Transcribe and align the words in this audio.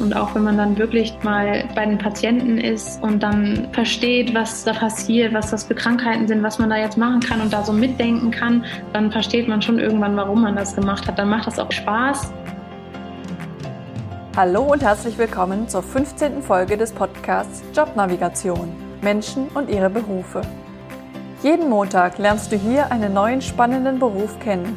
Und 0.00 0.16
auch 0.16 0.34
wenn 0.34 0.42
man 0.42 0.56
dann 0.56 0.76
wirklich 0.76 1.14
mal 1.22 1.64
bei 1.74 1.86
den 1.86 1.98
Patienten 1.98 2.58
ist 2.58 3.02
und 3.02 3.22
dann 3.22 3.68
versteht, 3.72 4.34
was 4.34 4.64
da 4.64 4.72
passiert, 4.72 5.32
was 5.32 5.50
das 5.50 5.64
für 5.64 5.74
Krankheiten 5.74 6.26
sind, 6.26 6.42
was 6.42 6.58
man 6.58 6.70
da 6.70 6.76
jetzt 6.76 6.98
machen 6.98 7.20
kann 7.20 7.40
und 7.40 7.52
da 7.52 7.64
so 7.64 7.72
mitdenken 7.72 8.30
kann, 8.30 8.64
dann 8.92 9.12
versteht 9.12 9.46
man 9.46 9.62
schon 9.62 9.78
irgendwann, 9.78 10.16
warum 10.16 10.42
man 10.42 10.56
das 10.56 10.74
gemacht 10.74 11.06
hat. 11.06 11.18
Dann 11.18 11.28
macht 11.28 11.46
das 11.46 11.58
auch 11.58 11.70
Spaß. 11.70 12.32
Hallo 14.36 14.62
und 14.64 14.82
herzlich 14.82 15.16
willkommen 15.16 15.68
zur 15.68 15.82
15. 15.82 16.42
Folge 16.42 16.76
des 16.76 16.92
Podcasts 16.92 17.62
Jobnavigation 17.72 18.72
Menschen 19.00 19.46
und 19.54 19.70
ihre 19.70 19.90
Berufe. 19.90 20.40
Jeden 21.44 21.68
Montag 21.68 22.18
lernst 22.18 22.50
du 22.50 22.56
hier 22.56 22.90
einen 22.90 23.12
neuen 23.12 23.42
spannenden 23.42 24.00
Beruf 24.00 24.40
kennen. 24.40 24.76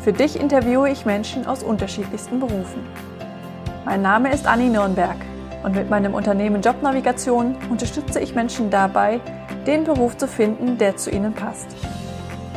Für 0.00 0.12
dich 0.12 0.40
interviewe 0.40 0.90
ich 0.90 1.04
Menschen 1.04 1.46
aus 1.46 1.62
unterschiedlichsten 1.62 2.40
Berufen. 2.40 3.09
Mein 3.90 4.02
Name 4.02 4.32
ist 4.32 4.46
Anni 4.46 4.68
Nürnberg 4.68 5.16
und 5.64 5.74
mit 5.74 5.90
meinem 5.90 6.14
Unternehmen 6.14 6.62
Jobnavigation 6.62 7.56
unterstütze 7.70 8.20
ich 8.20 8.36
Menschen 8.36 8.70
dabei, 8.70 9.18
den 9.66 9.82
Beruf 9.82 10.16
zu 10.16 10.28
finden, 10.28 10.78
der 10.78 10.96
zu 10.96 11.10
ihnen 11.10 11.32
passt. 11.32 11.66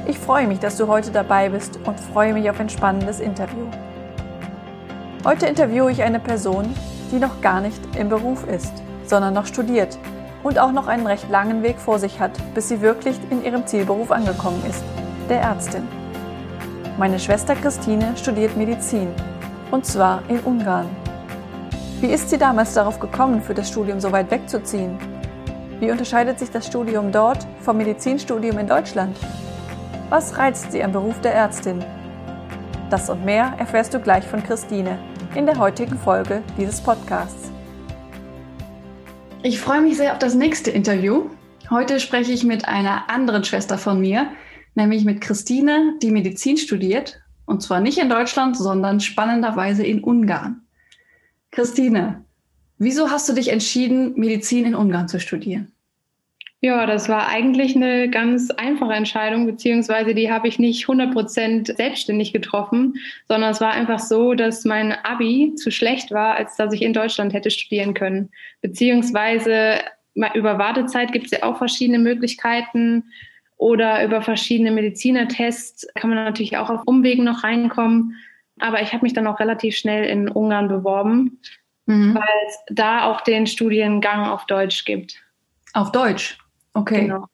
Ich 0.05 0.19
freue 0.19 0.45
mich, 0.45 0.59
dass 0.59 0.77
du 0.77 0.88
heute 0.88 1.09
dabei 1.09 1.49
bist 1.49 1.79
und 1.85 1.99
freue 1.99 2.35
mich 2.35 2.51
auf 2.51 2.59
ein 2.59 2.69
spannendes 2.69 3.19
Interview. 3.19 3.65
Heute 5.25 5.47
interviewe 5.47 5.91
ich 5.91 6.03
eine 6.03 6.19
Person, 6.19 6.71
die 7.11 7.17
noch 7.17 7.41
gar 7.41 7.61
nicht 7.61 7.81
im 7.95 8.09
Beruf 8.09 8.47
ist, 8.47 8.83
sondern 9.07 9.33
noch 9.33 9.47
studiert 9.47 9.97
und 10.43 10.59
auch 10.59 10.71
noch 10.71 10.85
einen 10.85 11.07
recht 11.07 11.31
langen 11.31 11.63
Weg 11.63 11.79
vor 11.79 11.97
sich 11.97 12.19
hat, 12.19 12.33
bis 12.53 12.69
sie 12.69 12.81
wirklich 12.81 13.17
in 13.31 13.43
ihrem 13.43 13.65
Zielberuf 13.65 14.11
angekommen 14.11 14.61
ist, 14.69 14.83
der 15.31 15.41
Ärztin. 15.41 15.88
Meine 16.99 17.17
Schwester 17.17 17.55
Christine 17.55 18.15
studiert 18.17 18.55
Medizin 18.55 19.07
und 19.71 19.83
zwar 19.88 20.21
in 20.27 20.39
Ungarn. 20.41 21.02
Wie 22.02 22.07
ist 22.07 22.29
sie 22.29 22.38
damals 22.38 22.73
darauf 22.73 22.99
gekommen, 22.99 23.41
für 23.41 23.53
das 23.53 23.70
Studium 23.70 23.99
so 23.99 24.11
weit 24.11 24.30
wegzuziehen? 24.31 24.97
Wie 25.80 25.91
unterscheidet 25.91 26.39
sich 26.39 26.49
das 26.49 26.67
Studium 26.67 27.11
dort 27.11 27.45
vom 27.59 27.77
Medizinstudium 27.77 28.58
in 28.58 28.67
Deutschland? 28.67 29.17
Was 30.09 30.38
reizt 30.38 30.71
sie 30.71 30.83
am 30.83 30.91
Beruf 30.91 31.19
der 31.21 31.33
Ärztin? 31.33 31.83
Das 32.89 33.09
und 33.09 33.25
mehr 33.25 33.53
erfährst 33.58 33.94
du 33.94 33.99
gleich 33.99 34.23
von 34.23 34.44
Christine 34.44 34.99
in 35.36 35.45
der 35.45 35.58
heutigen 35.58 35.97
Folge 35.97 36.44
dieses 36.58 36.80
Podcasts. 36.80 37.52
Ich 39.41 39.59
freue 39.59 39.81
mich 39.81 39.97
sehr 39.97 40.14
auf 40.14 40.19
das 40.19 40.36
nächste 40.36 40.71
Interview. 40.71 41.30
Heute 41.69 41.99
spreche 41.99 42.31
ich 42.31 42.44
mit 42.44 42.67
einer 42.67 43.09
anderen 43.09 43.44
Schwester 43.44 43.77
von 43.77 43.99
mir, 43.99 44.27
nämlich 44.75 45.05
mit 45.05 45.21
Christine, 45.21 45.95
die 46.02 46.11
Medizin 46.11 46.58
studiert. 46.58 47.19
Und 47.45 47.61
zwar 47.61 47.81
nicht 47.81 47.97
in 47.97 48.09
Deutschland, 48.09 48.55
sondern 48.55 48.99
spannenderweise 48.99 49.83
in 49.83 50.03
Ungarn. 50.03 50.61
Christine, 51.53 52.25
wieso 52.79 53.11
hast 53.11 53.29
du 53.29 53.33
dich 53.33 53.49
entschieden, 53.49 54.13
Medizin 54.15 54.65
in 54.65 54.75
Ungarn 54.75 55.07
zu 55.07 55.19
studieren? 55.19 55.71
Ja, 56.61 56.85
das 56.85 57.09
war 57.09 57.27
eigentlich 57.27 57.75
eine 57.75 58.09
ganz 58.09 58.49
einfache 58.49 58.93
Entscheidung, 58.93 59.45
beziehungsweise 59.45 60.15
die 60.15 60.31
habe 60.31 60.47
ich 60.47 60.59
nicht 60.59 60.85
100% 60.85 61.75
selbstständig 61.75 62.31
getroffen, 62.31 62.93
sondern 63.27 63.51
es 63.51 63.59
war 63.59 63.71
einfach 63.71 63.99
so, 63.99 64.33
dass 64.33 64.63
mein 64.63 64.93
Abi 64.93 65.55
zu 65.55 65.71
schlecht 65.71 66.11
war, 66.11 66.35
als 66.35 66.55
dass 66.55 66.73
ich 66.73 66.81
in 66.81 66.93
Deutschland 66.93 67.33
hätte 67.33 67.51
studieren 67.51 67.93
können. 67.93 68.29
Beziehungsweise 68.61 69.79
über 70.33 70.57
Wartezeit 70.57 71.11
gibt 71.11 71.25
es 71.25 71.31
ja 71.31 71.43
auch 71.43 71.57
verschiedene 71.57 71.99
Möglichkeiten 71.99 73.03
oder 73.57 74.03
über 74.05 74.21
verschiedene 74.21 74.71
Medizinertests 74.71 75.85
kann 75.95 76.09
man 76.09 76.23
natürlich 76.23 76.55
auch 76.55 76.69
auf 76.69 76.81
Umwegen 76.85 77.25
noch 77.25 77.43
reinkommen. 77.43 78.15
Aber 78.64 78.81
ich 78.81 78.94
habe 78.94 79.03
mich 79.03 79.11
dann 79.11 79.28
auch 79.28 79.42
relativ 79.42 79.75
schnell 79.75 80.06
in 80.06 80.30
Ungarn 80.30 80.69
beworben, 80.69 81.42
mhm. 81.86 82.16
weil 82.16 82.47
es 82.47 82.58
da 82.70 83.03
auch 83.03 83.20
den 83.20 83.45
Studiengang 83.45 84.25
auf 84.25 84.45
Deutsch 84.45 84.86
gibt. 84.86 85.22
Auf 85.73 85.92
Deutsch? 85.92 86.38
Okay. 86.73 87.02
Genau. 87.02 87.25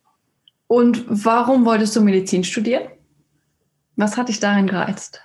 Und 0.65 1.05
warum 1.07 1.65
wolltest 1.65 1.95
du 1.95 2.01
Medizin 2.01 2.43
studieren? 2.43 2.87
Was 3.95 4.17
hat 4.17 4.29
dich 4.29 4.39
darin 4.39 4.65
gereizt? 4.65 5.21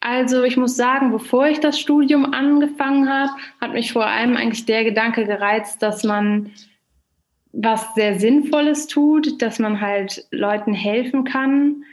Also 0.00 0.42
ich 0.42 0.56
muss 0.56 0.74
sagen, 0.74 1.12
bevor 1.12 1.46
ich 1.46 1.60
das 1.60 1.78
Studium 1.78 2.32
angefangen 2.32 3.08
habe, 3.08 3.30
hat 3.60 3.74
mich 3.74 3.92
vor 3.92 4.06
allem 4.06 4.36
eigentlich 4.36 4.66
der 4.66 4.82
Gedanke 4.82 5.26
gereizt, 5.26 5.80
dass 5.80 6.02
man 6.02 6.50
was 7.52 7.94
sehr 7.94 8.18
Sinnvolles 8.18 8.88
tut, 8.88 9.40
dass 9.40 9.60
man 9.60 9.80
halt 9.80 10.26
Leuten 10.32 10.74
helfen 10.74 11.22
kann, 11.22 11.84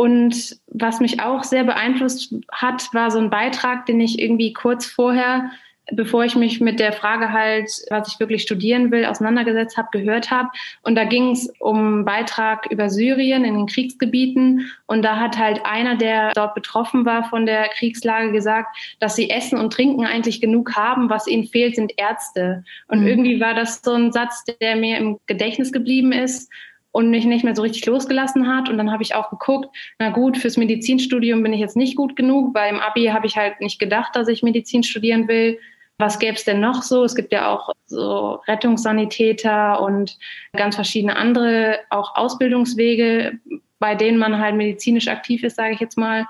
und 0.00 0.56
was 0.68 0.98
mich 1.00 1.20
auch 1.20 1.44
sehr 1.44 1.62
beeinflusst 1.62 2.34
hat, 2.50 2.88
war 2.94 3.10
so 3.10 3.18
ein 3.18 3.28
Beitrag, 3.28 3.84
den 3.84 4.00
ich 4.00 4.18
irgendwie 4.18 4.54
kurz 4.54 4.86
vorher, 4.86 5.50
bevor 5.92 6.24
ich 6.24 6.36
mich 6.36 6.58
mit 6.58 6.80
der 6.80 6.94
Frage 6.94 7.34
halt, 7.34 7.70
was 7.90 8.08
ich 8.08 8.18
wirklich 8.18 8.40
studieren 8.40 8.90
will, 8.90 9.04
auseinandergesetzt 9.04 9.76
habe, 9.76 9.88
gehört 9.92 10.30
habe. 10.30 10.48
Und 10.80 10.94
da 10.94 11.04
ging 11.04 11.32
es 11.32 11.52
um 11.58 11.76
einen 11.76 12.04
Beitrag 12.06 12.64
über 12.70 12.88
Syrien 12.88 13.44
in 13.44 13.52
den 13.52 13.66
Kriegsgebieten. 13.66 14.70
Und 14.86 15.02
da 15.02 15.18
hat 15.18 15.36
halt 15.36 15.66
einer, 15.66 15.96
der 15.96 16.32
dort 16.32 16.54
betroffen 16.54 17.04
war 17.04 17.24
von 17.24 17.44
der 17.44 17.68
Kriegslage, 17.68 18.32
gesagt, 18.32 18.74
dass 19.00 19.16
sie 19.16 19.28
Essen 19.28 19.58
und 19.58 19.70
Trinken 19.70 20.06
eigentlich 20.06 20.40
genug 20.40 20.76
haben. 20.76 21.10
Was 21.10 21.26
ihnen 21.26 21.44
fehlt, 21.44 21.76
sind 21.76 21.92
Ärzte. 21.98 22.64
Und 22.88 23.02
mhm. 23.02 23.06
irgendwie 23.06 23.38
war 23.38 23.52
das 23.52 23.82
so 23.82 23.92
ein 23.92 24.12
Satz, 24.12 24.46
der 24.62 24.76
mir 24.76 24.96
im 24.96 25.18
Gedächtnis 25.26 25.72
geblieben 25.72 26.12
ist 26.12 26.50
und 26.92 27.10
mich 27.10 27.24
nicht 27.24 27.44
mehr 27.44 27.54
so 27.54 27.62
richtig 27.62 27.86
losgelassen 27.86 28.48
hat. 28.48 28.68
Und 28.68 28.78
dann 28.78 28.90
habe 28.90 29.02
ich 29.02 29.14
auch 29.14 29.30
geguckt, 29.30 29.74
na 29.98 30.10
gut, 30.10 30.36
fürs 30.36 30.56
Medizinstudium 30.56 31.42
bin 31.42 31.52
ich 31.52 31.60
jetzt 31.60 31.76
nicht 31.76 31.96
gut 31.96 32.16
genug, 32.16 32.54
weil 32.54 32.72
im 32.72 32.80
Abi 32.80 33.06
habe 33.06 33.26
ich 33.26 33.36
halt 33.36 33.60
nicht 33.60 33.78
gedacht, 33.78 34.16
dass 34.16 34.28
ich 34.28 34.42
Medizin 34.42 34.82
studieren 34.82 35.28
will. 35.28 35.58
Was 35.98 36.18
gäbe 36.18 36.34
es 36.34 36.44
denn 36.44 36.60
noch 36.60 36.82
so? 36.82 37.04
Es 37.04 37.14
gibt 37.14 37.32
ja 37.32 37.52
auch 37.52 37.70
so 37.86 38.40
Rettungssanitäter 38.48 39.82
und 39.82 40.18
ganz 40.54 40.74
verschiedene 40.74 41.16
andere 41.16 41.78
auch 41.90 42.16
Ausbildungswege, 42.16 43.38
bei 43.78 43.94
denen 43.94 44.18
man 44.18 44.38
halt 44.38 44.56
medizinisch 44.56 45.08
aktiv 45.08 45.44
ist, 45.44 45.56
sage 45.56 45.74
ich 45.74 45.80
jetzt 45.80 45.98
mal. 45.98 46.26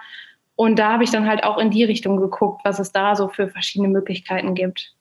Und 0.57 0.79
da 0.79 0.93
habe 0.93 1.05
ich 1.05 1.11
dann 1.11 1.27
halt 1.27 1.45
auch 1.45 1.57
in 1.57 1.71
die 1.71 1.85
Richtung 1.85 2.19
geguckt, 2.19 2.61
was 2.65 2.81
es 2.81 2.93
da 2.93 3.17
so 3.17 3.29
für 3.29 3.49
verschiedene 3.49 3.89
Möglichkeiten 3.89 4.55
gibt 4.55 4.95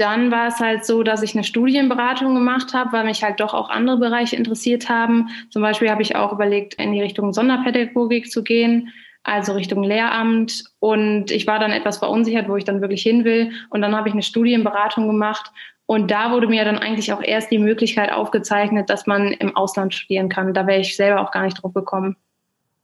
dann 0.00 0.30
war 0.30 0.48
es 0.48 0.58
halt 0.58 0.86
so, 0.86 1.02
dass 1.02 1.22
ich 1.22 1.34
eine 1.34 1.44
Studienberatung 1.44 2.34
gemacht 2.34 2.72
habe, 2.72 2.92
weil 2.92 3.04
mich 3.04 3.22
halt 3.22 3.38
doch 3.38 3.52
auch 3.52 3.68
andere 3.68 3.98
Bereiche 3.98 4.34
interessiert 4.34 4.88
haben. 4.88 5.28
Zum 5.50 5.60
Beispiel 5.60 5.90
habe 5.90 6.02
ich 6.02 6.16
auch 6.16 6.32
überlegt, 6.32 6.74
in 6.74 6.92
die 6.92 7.02
Richtung 7.02 7.32
Sonderpädagogik 7.32 8.30
zu 8.30 8.42
gehen, 8.42 8.88
also 9.22 9.52
Richtung 9.52 9.82
Lehramt. 9.82 10.64
Und 10.78 11.30
ich 11.30 11.46
war 11.46 11.58
dann 11.58 11.70
etwas 11.70 11.98
verunsichert, 11.98 12.48
wo 12.48 12.56
ich 12.56 12.64
dann 12.64 12.80
wirklich 12.80 13.02
hin 13.02 13.24
will. 13.24 13.52
Und 13.68 13.82
dann 13.82 13.94
habe 13.94 14.08
ich 14.08 14.14
eine 14.14 14.22
Studienberatung 14.22 15.06
gemacht. 15.06 15.52
Und 15.84 16.10
da 16.10 16.32
wurde 16.32 16.46
mir 16.46 16.64
dann 16.64 16.78
eigentlich 16.78 17.12
auch 17.12 17.22
erst 17.22 17.50
die 17.50 17.58
Möglichkeit 17.58 18.10
aufgezeichnet, 18.10 18.88
dass 18.88 19.06
man 19.06 19.32
im 19.32 19.54
Ausland 19.54 19.94
studieren 19.94 20.28
kann. 20.30 20.54
Da 20.54 20.66
wäre 20.66 20.80
ich 20.80 20.96
selber 20.96 21.20
auch 21.20 21.30
gar 21.30 21.44
nicht 21.44 21.62
drauf 21.62 21.74
gekommen. 21.74 22.16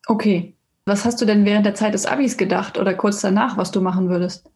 Okay. 0.06 0.52
Was 0.84 1.04
hast 1.04 1.20
du 1.20 1.24
denn 1.24 1.44
während 1.44 1.66
der 1.66 1.74
Zeit 1.74 1.94
des 1.94 2.06
Abis 2.06 2.36
gedacht 2.36 2.78
oder 2.78 2.94
kurz 2.94 3.20
danach, 3.20 3.56
was 3.56 3.72
du 3.72 3.80
machen 3.80 4.08
würdest? 4.08 4.48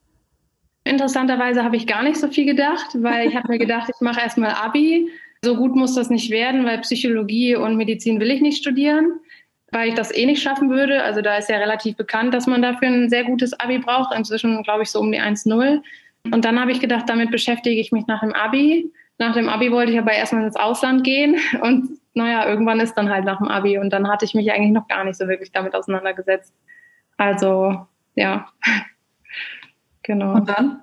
Interessanterweise 0.85 1.63
habe 1.63 1.77
ich 1.77 1.87
gar 1.87 2.03
nicht 2.03 2.17
so 2.17 2.29
viel 2.29 2.47
gedacht, 2.47 2.89
weil 2.95 3.29
ich 3.29 3.37
habe 3.37 3.49
mir 3.49 3.59
gedacht, 3.59 3.91
ich 3.95 4.01
mache 4.01 4.21
erstmal 4.21 4.53
Abi. 4.53 5.09
So 5.43 5.57
gut 5.57 5.75
muss 5.75 5.95
das 5.95 6.11
nicht 6.11 6.31
werden, 6.31 6.65
weil 6.65 6.79
Psychologie 6.79 7.57
und 7.57 7.77
Medizin 7.77 8.21
will 8.21 8.31
ich 8.31 8.41
nicht 8.41 8.59
studieren, 8.59 9.21
weil 9.73 9.89
ich 9.89 9.95
das 9.95 10.15
eh 10.15 10.27
nicht 10.27 10.43
schaffen 10.43 10.71
würde. 10.71 11.03
Also 11.03 11.23
da 11.23 11.37
ist 11.37 11.49
ja 11.49 11.57
relativ 11.57 11.97
bekannt, 11.97 12.35
dass 12.35 12.47
man 12.47 12.63
dafür 12.63 12.89
ein 12.89 13.11
sehr 13.11 13.25
gutes 13.25 13.59
Abi 13.59 13.79
braucht. 13.79 14.15
Inzwischen 14.15 14.63
glaube 14.63 14.83
ich 14.83 14.91
so 14.91 15.01
um 15.01 15.13
die 15.13 15.21
1-0. 15.21 15.83
Und 16.33 16.45
dann 16.45 16.61
habe 16.61 16.73
ich 16.73 16.81
gedacht, 16.81 17.09
damit 17.09 17.31
beschäftige 17.31 17.81
ich 17.81 17.93
mich 17.93 18.07
nach 18.07 18.21
dem 18.21 18.35
Abi. 18.35 18.91
Nach 19.19 19.35
dem 19.35 19.49
Abi 19.49 19.71
wollte 19.71 19.93
ich 19.93 19.99
aber 19.99 20.13
erstmal 20.13 20.45
ins 20.45 20.57
Ausland 20.57 21.05
gehen 21.05 21.37
und 21.63 22.01
naja, 22.15 22.49
irgendwann 22.49 22.81
ist 22.81 22.95
dann 22.95 23.09
halt 23.09 23.25
nach 23.25 23.39
dem 23.39 23.49
Abi 23.49 23.79
und 23.79 23.91
dann 23.91 24.09
hatte 24.09 24.25
ich 24.25 24.35
mich 24.35 24.51
eigentlich 24.51 24.73
noch 24.73 24.89
gar 24.89 25.05
nicht 25.05 25.17
so 25.17 25.29
wirklich 25.29 25.53
damit 25.53 25.75
auseinandergesetzt. 25.75 26.53
Also 27.17 27.87
ja. 28.17 28.49
Genau. 30.11 30.35
Und 30.35 30.49
dann? 30.49 30.81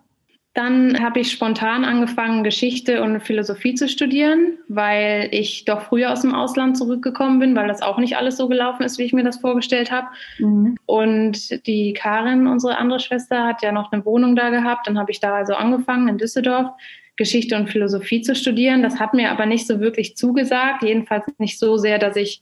Dann 0.54 1.04
habe 1.04 1.20
ich 1.20 1.32
spontan 1.32 1.84
angefangen, 1.84 2.46
Geschichte 2.46 3.04
und 3.04 3.20
Philosophie 3.20 3.76
zu 3.76 3.90
studieren, 3.90 4.58
weil 4.70 5.28
ich 5.32 5.66
doch 5.66 5.82
früher 5.82 6.14
aus 6.14 6.22
dem 6.22 6.34
Ausland 6.34 6.78
zurückgekommen 6.78 7.40
bin, 7.40 7.54
weil 7.54 7.68
das 7.68 7.82
auch 7.82 8.00
nicht 8.00 8.16
alles 8.16 8.38
so 8.38 8.48
gelaufen 8.48 8.84
ist, 8.84 8.98
wie 8.98 9.04
ich 9.04 9.12
mir 9.12 9.26
das 9.26 9.38
vorgestellt 9.38 9.92
habe. 9.92 10.08
Mhm. 10.40 10.78
Und 10.86 11.68
die 11.68 11.92
Karin, 11.92 12.48
unsere 12.48 12.78
andere 12.78 13.02
Schwester, 13.02 13.46
hat 13.46 13.62
ja 13.62 13.74
noch 13.74 13.92
eine 13.92 14.06
Wohnung 14.06 14.38
da 14.38 14.50
gehabt. 14.50 14.88
Dann 14.88 14.98
habe 14.98 15.12
ich 15.12 15.20
da 15.20 15.36
also 15.36 15.54
angefangen 15.54 16.08
in 16.08 16.18
Düsseldorf. 16.18 16.72
Geschichte 17.18 17.56
und 17.56 17.70
Philosophie 17.70 18.22
zu 18.22 18.34
studieren. 18.34 18.82
Das 18.82 19.00
hat 19.00 19.14
mir 19.14 19.32
aber 19.32 19.46
nicht 19.48 19.66
so 19.68 19.80
wirklich 19.80 20.16
zugesagt, 20.16 20.84
jedenfalls 20.84 21.26
nicht 21.40 21.58
so 21.58 21.76
sehr, 21.78 21.98
dass 21.98 22.16
ich 22.16 22.42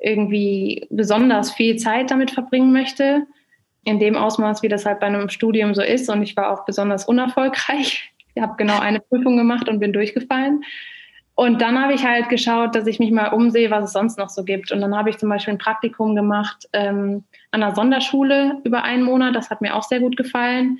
irgendwie 0.00 0.86
besonders 0.90 1.52
viel 1.52 1.76
Zeit 1.76 2.10
damit 2.10 2.32
verbringen 2.32 2.72
möchte 2.72 3.26
in 3.84 3.98
dem 3.98 4.16
Ausmaß, 4.16 4.62
wie 4.62 4.68
das 4.68 4.84
halt 4.86 5.00
bei 5.00 5.06
einem 5.06 5.28
Studium 5.28 5.74
so 5.74 5.82
ist. 5.82 6.08
Und 6.08 6.22
ich 6.22 6.36
war 6.36 6.50
auch 6.52 6.64
besonders 6.64 7.04
unerfolgreich. 7.06 8.12
Ich 8.34 8.42
habe 8.42 8.54
genau 8.56 8.78
eine 8.78 9.00
Prüfung 9.00 9.36
gemacht 9.36 9.68
und 9.68 9.80
bin 9.80 9.92
durchgefallen. 9.92 10.62
Und 11.34 11.60
dann 11.60 11.80
habe 11.80 11.94
ich 11.94 12.04
halt 12.04 12.28
geschaut, 12.28 12.76
dass 12.76 12.86
ich 12.86 13.00
mich 13.00 13.10
mal 13.10 13.28
umsehe, 13.28 13.70
was 13.70 13.86
es 13.86 13.92
sonst 13.92 14.16
noch 14.16 14.28
so 14.28 14.44
gibt. 14.44 14.70
Und 14.70 14.80
dann 14.80 14.96
habe 14.96 15.10
ich 15.10 15.18
zum 15.18 15.28
Beispiel 15.28 15.54
ein 15.54 15.58
Praktikum 15.58 16.14
gemacht 16.14 16.68
ähm, 16.72 17.24
an 17.50 17.62
einer 17.62 17.74
Sonderschule 17.74 18.60
über 18.62 18.84
einen 18.84 19.02
Monat. 19.02 19.34
Das 19.34 19.50
hat 19.50 19.60
mir 19.60 19.74
auch 19.74 19.82
sehr 19.82 19.98
gut 19.98 20.16
gefallen. 20.16 20.78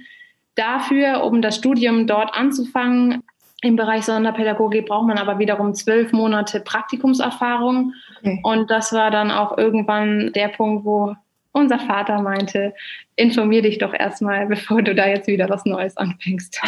Dafür, 0.55 1.25
um 1.25 1.43
das 1.43 1.57
Studium 1.57 2.07
dort 2.07 2.33
anzufangen, 2.33 3.25
im 3.63 3.75
Bereich 3.75 4.05
Sonderpädagogik 4.05 4.87
braucht 4.87 5.07
man 5.07 5.19
aber 5.19 5.39
wiederum 5.39 5.75
zwölf 5.75 6.13
Monate 6.13 6.61
Praktikumserfahrung. 6.61 7.95
Okay. 8.19 8.41
Und 8.45 8.71
das 8.71 8.93
war 8.93 9.11
dann 9.11 9.31
auch 9.31 9.59
irgendwann 9.59 10.33
der 10.33 10.49
Punkt, 10.49 10.85
wo 10.85 11.17
unser 11.59 11.79
Vater 11.79 12.21
meinte, 12.23 12.75
informier 13.17 13.63
dich 13.63 13.79
doch 13.79 13.93
erstmal, 13.93 14.47
bevor 14.47 14.83
du 14.83 14.95
da 14.95 15.07
jetzt 15.09 15.27
wieder 15.27 15.49
was 15.49 15.65
Neues 15.65 15.97
anfängst. 15.97 16.61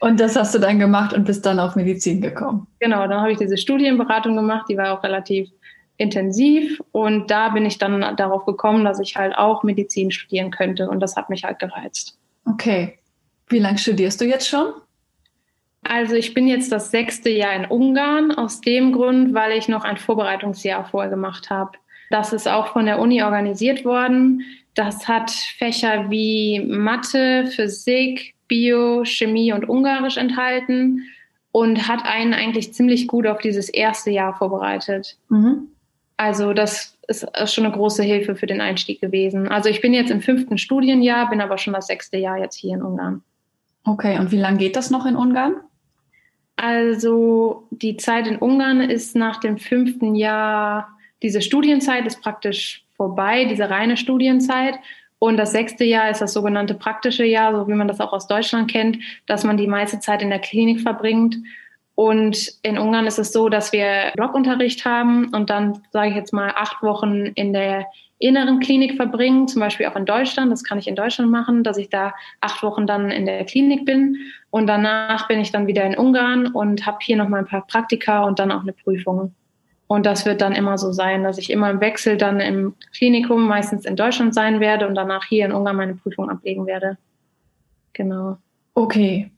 und 0.00 0.20
das 0.20 0.36
hast 0.36 0.54
du 0.54 0.58
dann 0.58 0.78
gemacht 0.78 1.12
und 1.12 1.24
bist 1.24 1.44
dann 1.46 1.58
auf 1.58 1.76
Medizin 1.76 2.20
gekommen. 2.20 2.66
Genau, 2.80 3.06
dann 3.06 3.20
habe 3.20 3.32
ich 3.32 3.38
diese 3.38 3.56
Studienberatung 3.56 4.36
gemacht, 4.36 4.66
die 4.68 4.76
war 4.76 4.96
auch 4.96 5.02
relativ 5.02 5.50
intensiv 5.96 6.80
und 6.92 7.30
da 7.30 7.48
bin 7.48 7.66
ich 7.66 7.78
dann 7.78 8.16
darauf 8.16 8.46
gekommen, 8.46 8.84
dass 8.84 9.00
ich 9.00 9.16
halt 9.16 9.36
auch 9.36 9.64
Medizin 9.64 10.10
studieren 10.12 10.50
könnte 10.50 10.88
und 10.88 11.00
das 11.00 11.16
hat 11.16 11.28
mich 11.28 11.44
halt 11.44 11.58
gereizt. 11.58 12.16
Okay. 12.44 12.98
Wie 13.48 13.58
lange 13.58 13.78
studierst 13.78 14.20
du 14.20 14.24
jetzt 14.24 14.48
schon? 14.48 14.72
Also 15.82 16.14
ich 16.14 16.34
bin 16.34 16.46
jetzt 16.46 16.70
das 16.70 16.90
sechste 16.90 17.30
Jahr 17.30 17.54
in 17.54 17.64
Ungarn 17.64 18.32
aus 18.32 18.60
dem 18.60 18.92
Grund, 18.92 19.34
weil 19.34 19.52
ich 19.52 19.68
noch 19.68 19.84
ein 19.84 19.96
Vorbereitungsjahr 19.96 20.84
vorher 20.84 21.10
gemacht 21.10 21.50
habe. 21.50 21.72
Das 22.10 22.32
ist 22.32 22.48
auch 22.48 22.68
von 22.68 22.86
der 22.86 22.98
Uni 22.98 23.22
organisiert 23.22 23.84
worden. 23.84 24.42
Das 24.74 25.08
hat 25.08 25.30
Fächer 25.30 26.10
wie 26.10 26.60
Mathe, 26.60 27.46
Physik, 27.46 28.34
Bio, 28.46 29.04
Chemie 29.04 29.52
und 29.52 29.68
Ungarisch 29.68 30.16
enthalten 30.16 31.02
und 31.52 31.88
hat 31.88 32.04
einen 32.04 32.34
eigentlich 32.34 32.72
ziemlich 32.72 33.08
gut 33.08 33.26
auf 33.26 33.40
dieses 33.40 33.68
erste 33.68 34.10
Jahr 34.10 34.34
vorbereitet. 34.34 35.16
Mhm. 35.28 35.68
Also 36.16 36.52
das 36.52 36.96
ist 37.06 37.54
schon 37.54 37.64
eine 37.64 37.74
große 37.74 38.02
Hilfe 38.02 38.36
für 38.36 38.46
den 38.46 38.60
Einstieg 38.60 39.00
gewesen. 39.00 39.48
Also 39.48 39.68
ich 39.68 39.80
bin 39.80 39.94
jetzt 39.94 40.10
im 40.10 40.20
fünften 40.20 40.58
Studienjahr, 40.58 41.30
bin 41.30 41.40
aber 41.40 41.58
schon 41.58 41.72
das 41.72 41.86
sechste 41.86 42.16
Jahr 42.16 42.38
jetzt 42.38 42.56
hier 42.56 42.74
in 42.74 42.82
Ungarn. 42.82 43.22
Okay, 43.84 44.18
und 44.18 44.32
wie 44.32 44.38
lange 44.38 44.58
geht 44.58 44.76
das 44.76 44.90
noch 44.90 45.06
in 45.06 45.16
Ungarn? 45.16 45.54
Also 46.56 47.66
die 47.70 47.96
Zeit 47.96 48.26
in 48.26 48.36
Ungarn 48.36 48.80
ist 48.80 49.14
nach 49.14 49.38
dem 49.38 49.58
fünften 49.58 50.16
Jahr, 50.16 50.88
diese 51.22 51.42
Studienzeit 51.42 52.06
ist 52.06 52.22
praktisch 52.22 52.84
vorbei, 52.96 53.44
diese 53.44 53.70
reine 53.70 53.96
Studienzeit. 53.96 54.74
Und 55.18 55.36
das 55.36 55.52
sechste 55.52 55.84
Jahr 55.84 56.10
ist 56.10 56.20
das 56.20 56.32
sogenannte 56.32 56.74
praktische 56.74 57.24
Jahr, 57.24 57.52
so 57.52 57.66
wie 57.66 57.74
man 57.74 57.88
das 57.88 58.00
auch 58.00 58.12
aus 58.12 58.28
Deutschland 58.28 58.70
kennt, 58.70 58.98
dass 59.26 59.42
man 59.44 59.56
die 59.56 59.66
meiste 59.66 59.98
Zeit 59.98 60.22
in 60.22 60.30
der 60.30 60.38
Klinik 60.38 60.80
verbringt. 60.80 61.36
Und 61.96 62.52
in 62.62 62.78
Ungarn 62.78 63.08
ist 63.08 63.18
es 63.18 63.32
so, 63.32 63.48
dass 63.48 63.72
wir 63.72 64.12
Blockunterricht 64.14 64.84
haben 64.84 65.34
und 65.34 65.50
dann, 65.50 65.82
sage 65.90 66.10
ich 66.10 66.14
jetzt 66.14 66.32
mal, 66.32 66.52
acht 66.54 66.80
Wochen 66.82 67.26
in 67.34 67.52
der 67.52 67.86
inneren 68.20 68.60
Klinik 68.60 68.94
verbringen, 68.94 69.48
zum 69.48 69.60
Beispiel 69.60 69.86
auch 69.86 69.96
in 69.96 70.06
Deutschland. 70.06 70.52
Das 70.52 70.62
kann 70.62 70.78
ich 70.78 70.86
in 70.86 70.94
Deutschland 70.94 71.30
machen, 71.30 71.64
dass 71.64 71.76
ich 71.76 71.88
da 71.88 72.14
acht 72.40 72.62
Wochen 72.62 72.86
dann 72.86 73.10
in 73.10 73.26
der 73.26 73.44
Klinik 73.44 73.84
bin. 73.84 74.16
Und 74.50 74.68
danach 74.68 75.26
bin 75.26 75.40
ich 75.40 75.50
dann 75.50 75.66
wieder 75.66 75.84
in 75.84 75.96
Ungarn 75.96 76.46
und 76.46 76.86
habe 76.86 76.98
hier 77.00 77.16
noch 77.16 77.28
mal 77.28 77.38
ein 77.38 77.46
paar 77.46 77.66
Praktika 77.66 78.22
und 78.24 78.38
dann 78.38 78.52
auch 78.52 78.62
eine 78.62 78.72
Prüfung. 78.72 79.34
Und 79.88 80.04
das 80.04 80.26
wird 80.26 80.42
dann 80.42 80.52
immer 80.52 80.76
so 80.76 80.92
sein, 80.92 81.24
dass 81.24 81.38
ich 81.38 81.50
immer 81.50 81.70
im 81.70 81.80
Wechsel 81.80 82.18
dann 82.18 82.40
im 82.40 82.74
Klinikum 82.92 83.48
meistens 83.48 83.86
in 83.86 83.96
Deutschland 83.96 84.34
sein 84.34 84.60
werde 84.60 84.86
und 84.86 84.94
danach 84.94 85.24
hier 85.24 85.46
in 85.46 85.52
Ungarn 85.52 85.76
meine 85.76 85.94
Prüfung 85.94 86.28
ablegen 86.28 86.66
werde. 86.66 86.98
Genau. 87.94 88.36
Okay. 88.74 89.30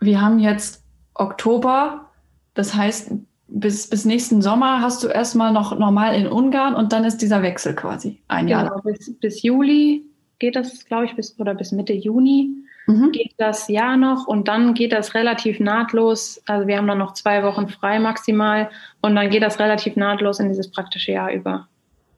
Wir 0.00 0.20
haben 0.20 0.40
jetzt 0.40 0.82
Oktober. 1.14 2.10
Das 2.54 2.74
heißt, 2.74 3.12
bis, 3.46 3.88
bis 3.88 4.04
nächsten 4.04 4.42
Sommer 4.42 4.80
hast 4.80 5.04
du 5.04 5.08
erstmal 5.08 5.52
noch 5.52 5.78
normal 5.78 6.16
in 6.16 6.26
Ungarn 6.26 6.74
und 6.74 6.92
dann 6.92 7.04
ist 7.04 7.18
dieser 7.18 7.42
Wechsel 7.42 7.74
quasi 7.74 8.20
ein 8.26 8.48
genau, 8.48 8.64
Jahr. 8.64 8.82
Bis, 8.82 9.16
bis 9.18 9.42
Juli 9.42 10.04
geht 10.40 10.56
das, 10.56 10.84
glaube 10.84 11.04
ich, 11.04 11.14
bis 11.14 11.38
oder 11.38 11.54
bis 11.54 11.70
Mitte 11.70 11.92
Juni 11.92 12.65
mhm. 12.86 13.12
geht 13.12 13.34
das 13.38 13.68
Jahr 13.68 13.96
noch 13.96 14.26
und 14.26 14.48
dann 14.48 14.74
geht 14.74 14.92
das 14.92 15.14
relativ 15.14 15.60
nahtlos. 15.60 16.42
Also 16.46 16.66
wir 16.66 16.76
haben 16.76 16.86
dann 16.86 16.98
noch 16.98 17.14
zwei 17.14 17.42
Wochen 17.42 17.68
frei 17.68 17.98
maximal 17.98 18.70
und 19.00 19.14
dann 19.14 19.30
geht 19.30 19.42
das 19.42 19.58
relativ 19.58 19.96
nahtlos 19.96 20.40
in 20.40 20.48
dieses 20.48 20.70
praktische 20.70 21.12
Jahr 21.12 21.32
über. 21.32 21.68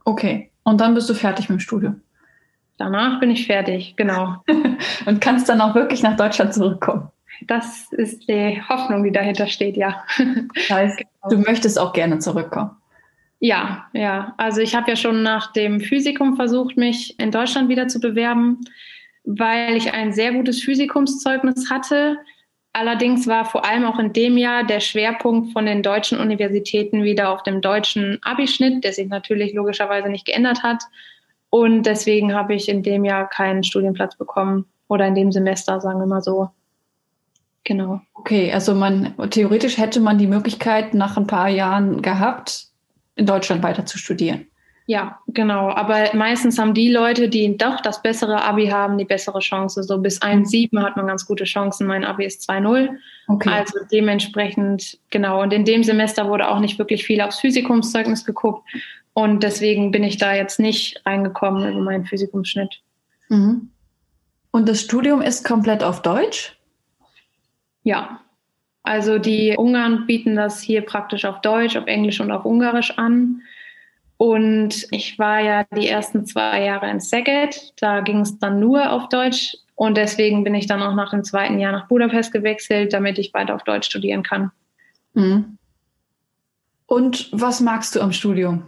Okay. 0.05 0.51
Und 0.63 0.81
dann 0.81 0.95
bist 0.95 1.09
du 1.09 1.15
fertig 1.15 1.49
mit 1.49 1.59
dem 1.59 1.61
Studium. 1.61 2.01
Danach 2.77 3.21
bin 3.21 3.31
ich 3.31 3.47
fertig, 3.47 3.95
genau. 3.97 4.37
und 5.07 5.21
kannst 5.21 5.49
dann 5.49 5.61
auch 5.61 5.75
wirklich 5.75 6.03
nach 6.03 6.17
Deutschland 6.17 6.55
zurückkommen. 6.55 7.09
Das 7.47 7.93
ist 7.93 8.29
die 8.29 8.63
Hoffnung, 8.69 9.05
die 9.05 9.13
dahinter 9.13 9.47
steht, 9.47 9.77
ja. 9.77 10.05
Das 10.55 10.71
heißt, 10.71 11.03
du 11.31 11.39
möchtest 11.39 11.79
auch 11.79 11.93
gerne 11.93 12.19
zurückkommen. 12.19 12.71
Ja, 13.41 13.87
ja. 13.93 14.35
Also 14.37 14.61
ich 14.61 14.75
habe 14.75 14.91
ja 14.91 14.97
schon 14.97 15.23
nach 15.23 15.53
dem 15.53 15.81
Physikum 15.81 16.37
versucht, 16.37 16.77
mich 16.77 17.19
in 17.21 17.31
Deutschland 17.31 17.69
wieder 17.69 17.89
zu 17.89 18.01
bewerben, 18.01 18.61
weil 19.31 19.77
ich 19.77 19.93
ein 19.93 20.13
sehr 20.13 20.33
gutes 20.33 20.63
Physikumszeugnis 20.63 21.69
hatte. 21.71 22.17
Allerdings 22.73 23.27
war 23.27 23.45
vor 23.45 23.67
allem 23.67 23.85
auch 23.85 23.99
in 23.99 24.15
dem 24.15 24.39
Jahr 24.39 24.65
der 24.65 24.81
Schwerpunkt 24.81 25.53
von 25.53 25.67
den 25.67 25.83
deutschen 25.83 26.19
Universitäten 26.19 27.05
wieder 27.05 27.31
auf 27.31 27.43
dem 27.43 27.61
deutschen 27.61 28.19
Abischnitt, 28.23 28.85
der 28.85 28.95
sich 28.95 29.09
natürlich 29.09 29.53
logischerweise 29.53 30.09
nicht 30.09 30.25
geändert 30.25 30.63
hat. 30.63 30.83
Und 31.51 31.83
deswegen 31.83 32.35
habe 32.35 32.55
ich 32.55 32.71
in 32.71 32.83
dem 32.83 33.05
Jahr 33.05 33.29
keinen 33.29 33.65
Studienplatz 33.65 34.17
bekommen 34.17 34.65
oder 34.89 35.07
in 35.07 35.15
dem 35.15 35.31
Semester, 35.31 35.79
sagen 35.81 36.01
wir 36.01 36.07
mal 36.07 36.23
so. 36.23 36.49
Genau. 37.65 38.01
Okay, 38.15 38.51
also 38.51 38.75
man 38.75 39.15
theoretisch 39.29 39.77
hätte 39.77 40.01
man 40.01 40.17
die 40.17 40.27
Möglichkeit 40.27 40.95
nach 40.95 41.19
ein 41.19 41.27
paar 41.27 41.49
Jahren 41.49 42.01
gehabt, 42.01 42.69
in 43.15 43.27
Deutschland 43.27 43.63
weiter 43.63 43.85
zu 43.85 43.99
studieren. 43.99 44.47
Ja, 44.89 45.21
genau. 45.29 45.69
Aber 45.69 46.15
meistens 46.15 46.59
haben 46.59 46.73
die 46.73 46.91
Leute, 46.91 47.29
die 47.29 47.59
doch 47.59 47.83
das 47.83 48.01
bessere 48.01 48.43
Abi 48.43 48.69
haben, 48.69 48.97
die 48.97 49.05
bessere 49.05 49.41
Chance. 49.41 49.83
So 49.83 49.99
bis 49.99 50.23
1,7 50.23 50.83
hat 50.83 50.97
man 50.97 51.07
ganz 51.07 51.27
gute 51.27 51.45
Chancen. 51.45 51.87
Mein 51.87 52.07
Abi 52.07 52.25
ist 52.25 52.49
2,0. 52.49 52.97
Okay. 53.27 53.51
Also 53.51 53.81
dementsprechend, 53.93 54.97
genau. 55.11 55.43
Und 55.43 55.53
in 55.53 55.67
dem 55.67 55.85
Semester 55.85 56.31
wurde 56.31 56.49
auch 56.49 56.59
nicht 56.59 56.79
wirklich 56.79 57.05
viel 57.05 57.21
aufs 57.21 57.39
Physikumszeugnis 57.39 58.25
geguckt. 58.25 58.67
Und 59.13 59.43
deswegen 59.43 59.91
bin 59.91 60.05
ich 60.05 60.17
da 60.17 60.35
jetzt 60.35 60.59
nicht 60.59 61.03
reingekommen 61.05 61.71
über 61.71 61.83
meinen 61.83 62.07
Physikumsschnitt. 62.07 62.81
Mhm. 63.29 63.69
Und 64.53 64.71
das 64.71 64.81
Studium 64.81 65.21
ist 65.21 65.45
komplett 65.45 65.85
auf 65.85 66.01
Deutsch? 66.01 66.57
Ja, 67.83 68.21
also 68.85 69.19
die 69.19 69.55
Ungarn 69.55 70.07
bieten 70.07 70.35
das 70.35 70.63
hier 70.63 70.81
praktisch 70.81 71.27
auf 71.27 71.43
Deutsch, 71.43 71.77
auf 71.77 71.87
Englisch 71.89 72.23
und 72.23 72.31
auf 72.31 72.47
Ungarisch 72.47 72.97
an. 72.97 73.43
Und 74.19 74.89
ich 74.91 75.19
war 75.19 75.41
ja 75.41 75.65
die 75.75 75.89
ersten 75.89 76.27
zwei 76.27 76.65
Jahre 76.65 76.91
in 76.91 77.01
Szeged, 77.01 77.73
da 77.81 78.01
ging 78.01 78.21
es 78.21 78.39
dann 78.39 78.59
nur 78.59 78.91
auf 78.93 79.09
Deutsch. 79.09 79.57
Und 79.77 79.97
deswegen 79.97 80.43
bin 80.43 80.57
ich 80.57 80.67
dann 80.67 80.83
auch 80.83 80.95
nach 80.95 81.11
dem 81.11 81.23
zweiten 81.23 81.61
Jahr 81.61 81.71
nach 81.71 81.87
Budapest 81.87 82.33
gewechselt, 82.33 82.93
damit 82.93 83.17
ich 83.19 83.33
weiter 83.33 83.55
auf 83.55 83.63
Deutsch 83.63 83.87
studieren 83.87 84.25
kann. 84.25 84.51
Mhm. 85.15 85.57
Und 86.87 87.29
was 87.31 87.61
magst 87.61 87.95
du 87.95 88.01
am 88.01 88.13
Studium? 88.13 88.65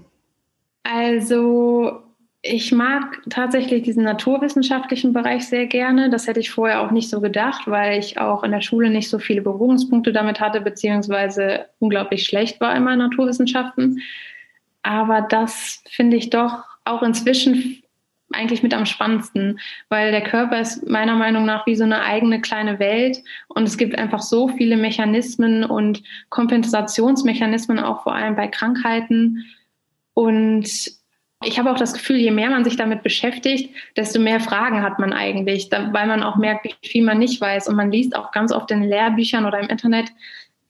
Also 0.85 2.01
ich 2.43 2.71
mag 2.71 3.21
tatsächlich 3.29 3.83
diesen 3.83 4.05
naturwissenschaftlichen 4.05 5.13
Bereich 5.13 5.49
sehr 5.49 5.67
gerne. 5.67 6.11
Das 6.11 6.29
hätte 6.29 6.41
ich 6.41 6.51
vorher 6.51 6.81
auch 6.81 6.93
nicht 6.93 7.11
so 7.11 7.21
gedacht, 7.21 7.63
weil 7.67 7.99
ich 7.99 8.19
auch 8.19 8.45
in 8.45 8.53
der 8.53 8.61
Schule 8.61 8.89
nicht 8.89 9.11
so 9.11 9.19
viele 9.19 9.43
Berührungspunkte 9.43 10.13
damit 10.13 10.41
hatte, 10.41 10.61
beziehungsweise 10.61 11.67
unglaublich 11.81 12.25
schlecht 12.25 12.61
war 12.61 12.77
in 12.77 12.85
Naturwissenschaften. 12.85 14.01
Aber 14.83 15.23
das 15.23 15.83
finde 15.91 16.17
ich 16.17 16.31
doch 16.31 16.65
auch 16.85 17.03
inzwischen 17.03 17.83
eigentlich 18.33 18.63
mit 18.63 18.75
am 18.75 18.87
spannendsten, 18.87 19.59
weil 19.89 20.13
der 20.13 20.23
Körper 20.23 20.61
ist 20.61 20.89
meiner 20.89 21.17
Meinung 21.17 21.45
nach 21.45 21.67
wie 21.67 21.75
so 21.75 21.85
eine 21.85 22.03
eigene 22.03 22.41
kleine 22.41 22.79
Welt 22.79 23.19
und 23.49 23.67
es 23.67 23.77
gibt 23.77 23.99
einfach 23.99 24.21
so 24.21 24.49
viele 24.49 24.77
Mechanismen 24.77 25.65
und 25.65 26.03
Kompensationsmechanismen 26.29 27.81
auch 27.81 28.05
vor 28.05 28.15
allem 28.15 28.37
bei 28.37 28.47
Krankheiten 28.47 29.45
und 30.15 30.69
ich 31.43 31.59
habe 31.59 31.71
auch 31.71 31.79
das 31.79 31.95
Gefühl, 31.95 32.17
je 32.17 32.31
mehr 32.31 32.51
man 32.51 32.65
sich 32.65 32.77
damit 32.77 33.03
beschäftigt, 33.03 33.75
desto 33.97 34.21
mehr 34.21 34.41
Fragen 34.41 34.83
hat 34.83 34.99
man 34.99 35.15
eigentlich, 35.15 35.71
weil 35.71 36.07
man 36.07 36.23
auch 36.23 36.37
merkt, 36.37 36.67
wie 36.67 36.89
viel 36.89 37.03
man 37.03 37.19
nicht 37.19 37.41
weiß. 37.41 37.67
Und 37.67 37.77
man 37.77 37.91
liest 37.91 38.15
auch 38.15 38.31
ganz 38.31 38.53
oft 38.53 38.71
in 38.71 38.83
Lehrbüchern 38.83 39.47
oder 39.47 39.59
im 39.59 39.71
Internet, 39.71 40.13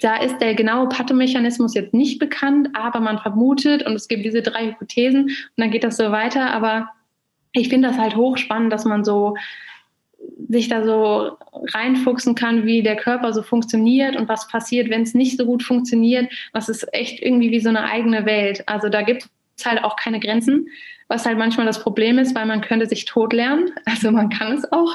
da 0.00 0.16
ist 0.16 0.38
der 0.38 0.54
genaue 0.54 0.88
Pathomechanismus 0.88 1.75
jetzt 1.75 1.95
nicht 1.95 2.19
bekannt, 2.19 2.71
aber 2.75 3.00
man 3.00 3.19
vermutet 3.19 3.87
und 3.87 3.95
es 3.95 4.09
gibt 4.09 4.25
diese 4.25 4.42
drei 4.42 4.69
Hypothesen 4.69 5.25
und 5.25 5.52
dann 5.57 5.71
geht 5.71 5.85
das 5.85 5.97
so 5.97 6.11
weiter. 6.11 6.52
Aber 6.52 6.88
ich 7.52 7.69
finde 7.69 7.88
das 7.88 7.99
halt 7.99 8.16
hochspannend, 8.16 8.73
dass 8.73 8.85
man 8.85 9.04
so 9.04 9.37
sich 10.49 10.69
da 10.69 10.85
so 10.85 11.37
reinfuchsen 11.73 12.35
kann, 12.35 12.66
wie 12.66 12.83
der 12.83 12.97
Körper 12.97 13.33
so 13.33 13.42
funktioniert 13.42 14.16
und 14.16 14.28
was 14.28 14.49
passiert, 14.49 14.90
wenn 14.90 15.02
es 15.02 15.14
nicht 15.14 15.38
so 15.38 15.47
gut 15.47 15.62
funktioniert. 15.62 16.30
Das 16.52 16.69
ist 16.69 16.92
echt 16.92 17.23
irgendwie 17.23 17.50
wie 17.50 17.61
so 17.61 17.69
eine 17.69 17.85
eigene 17.85 18.26
Welt. 18.26 18.62
Also 18.66 18.88
da 18.88 19.02
gibt 19.02 19.28
halt 19.64 19.85
auch 19.85 19.97
keine 19.97 20.21
Grenzen, 20.21 20.69
was 21.09 21.26
halt 21.26 21.38
manchmal 21.38 21.66
das 21.66 21.83
Problem 21.83 22.19
ist, 22.19 22.35
weil 22.35 22.47
man 22.47 22.61
könnte 22.61 22.87
sich 22.87 23.04
tot 23.04 23.33
lernen. 23.33 23.71
Also 23.85 24.11
man 24.11 24.30
kann 24.30 24.57
es 24.57 24.71
auch. 24.73 24.95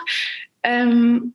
Ähm, 0.63 1.33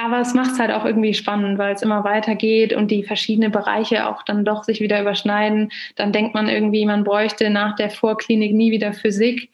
aber 0.00 0.20
es 0.20 0.32
macht 0.32 0.52
es 0.52 0.60
halt 0.60 0.70
auch 0.70 0.84
irgendwie 0.84 1.12
spannend, 1.12 1.58
weil 1.58 1.74
es 1.74 1.82
immer 1.82 2.04
weitergeht 2.04 2.72
und 2.72 2.88
die 2.88 3.02
verschiedenen 3.02 3.50
Bereiche 3.50 4.08
auch 4.08 4.22
dann 4.22 4.44
doch 4.44 4.62
sich 4.62 4.80
wieder 4.80 5.00
überschneiden. 5.00 5.72
Dann 5.96 6.12
denkt 6.12 6.34
man 6.34 6.48
irgendwie, 6.48 6.86
man 6.86 7.02
bräuchte 7.02 7.50
nach 7.50 7.74
der 7.74 7.90
Vorklinik 7.90 8.54
nie 8.54 8.70
wieder 8.70 8.92
Physik. 8.92 9.50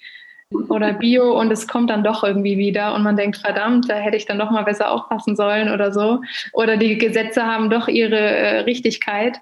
oder 0.69 0.93
Bio 0.93 1.41
und 1.41 1.51
es 1.51 1.67
kommt 1.67 1.89
dann 1.89 2.05
doch 2.05 2.23
irgendwie 2.23 2.59
wieder 2.59 2.95
und 2.95 3.03
man 3.03 3.17
denkt, 3.17 3.39
verdammt, 3.39 3.89
da 3.89 3.95
hätte 3.95 4.19
ich 4.19 4.27
dann 4.27 4.39
doch 4.39 4.51
mal 4.51 4.65
besser 4.65 4.91
aufpassen 4.91 5.35
sollen 5.35 5.73
oder 5.73 5.93
so. 5.93 6.21
Oder 6.53 6.77
die 6.77 6.99
Gesetze 6.99 7.45
haben 7.47 7.71
doch 7.71 7.89
ihre 7.89 8.19
äh, 8.19 8.59
Richtigkeit. 8.61 9.41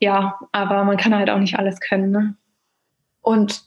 Ja, 0.00 0.38
aber 0.50 0.82
man 0.84 0.96
kann 0.96 1.14
halt 1.14 1.28
auch 1.28 1.38
nicht 1.38 1.58
alles 1.58 1.78
können. 1.78 2.10
Ne? 2.10 2.34
Und 3.20 3.62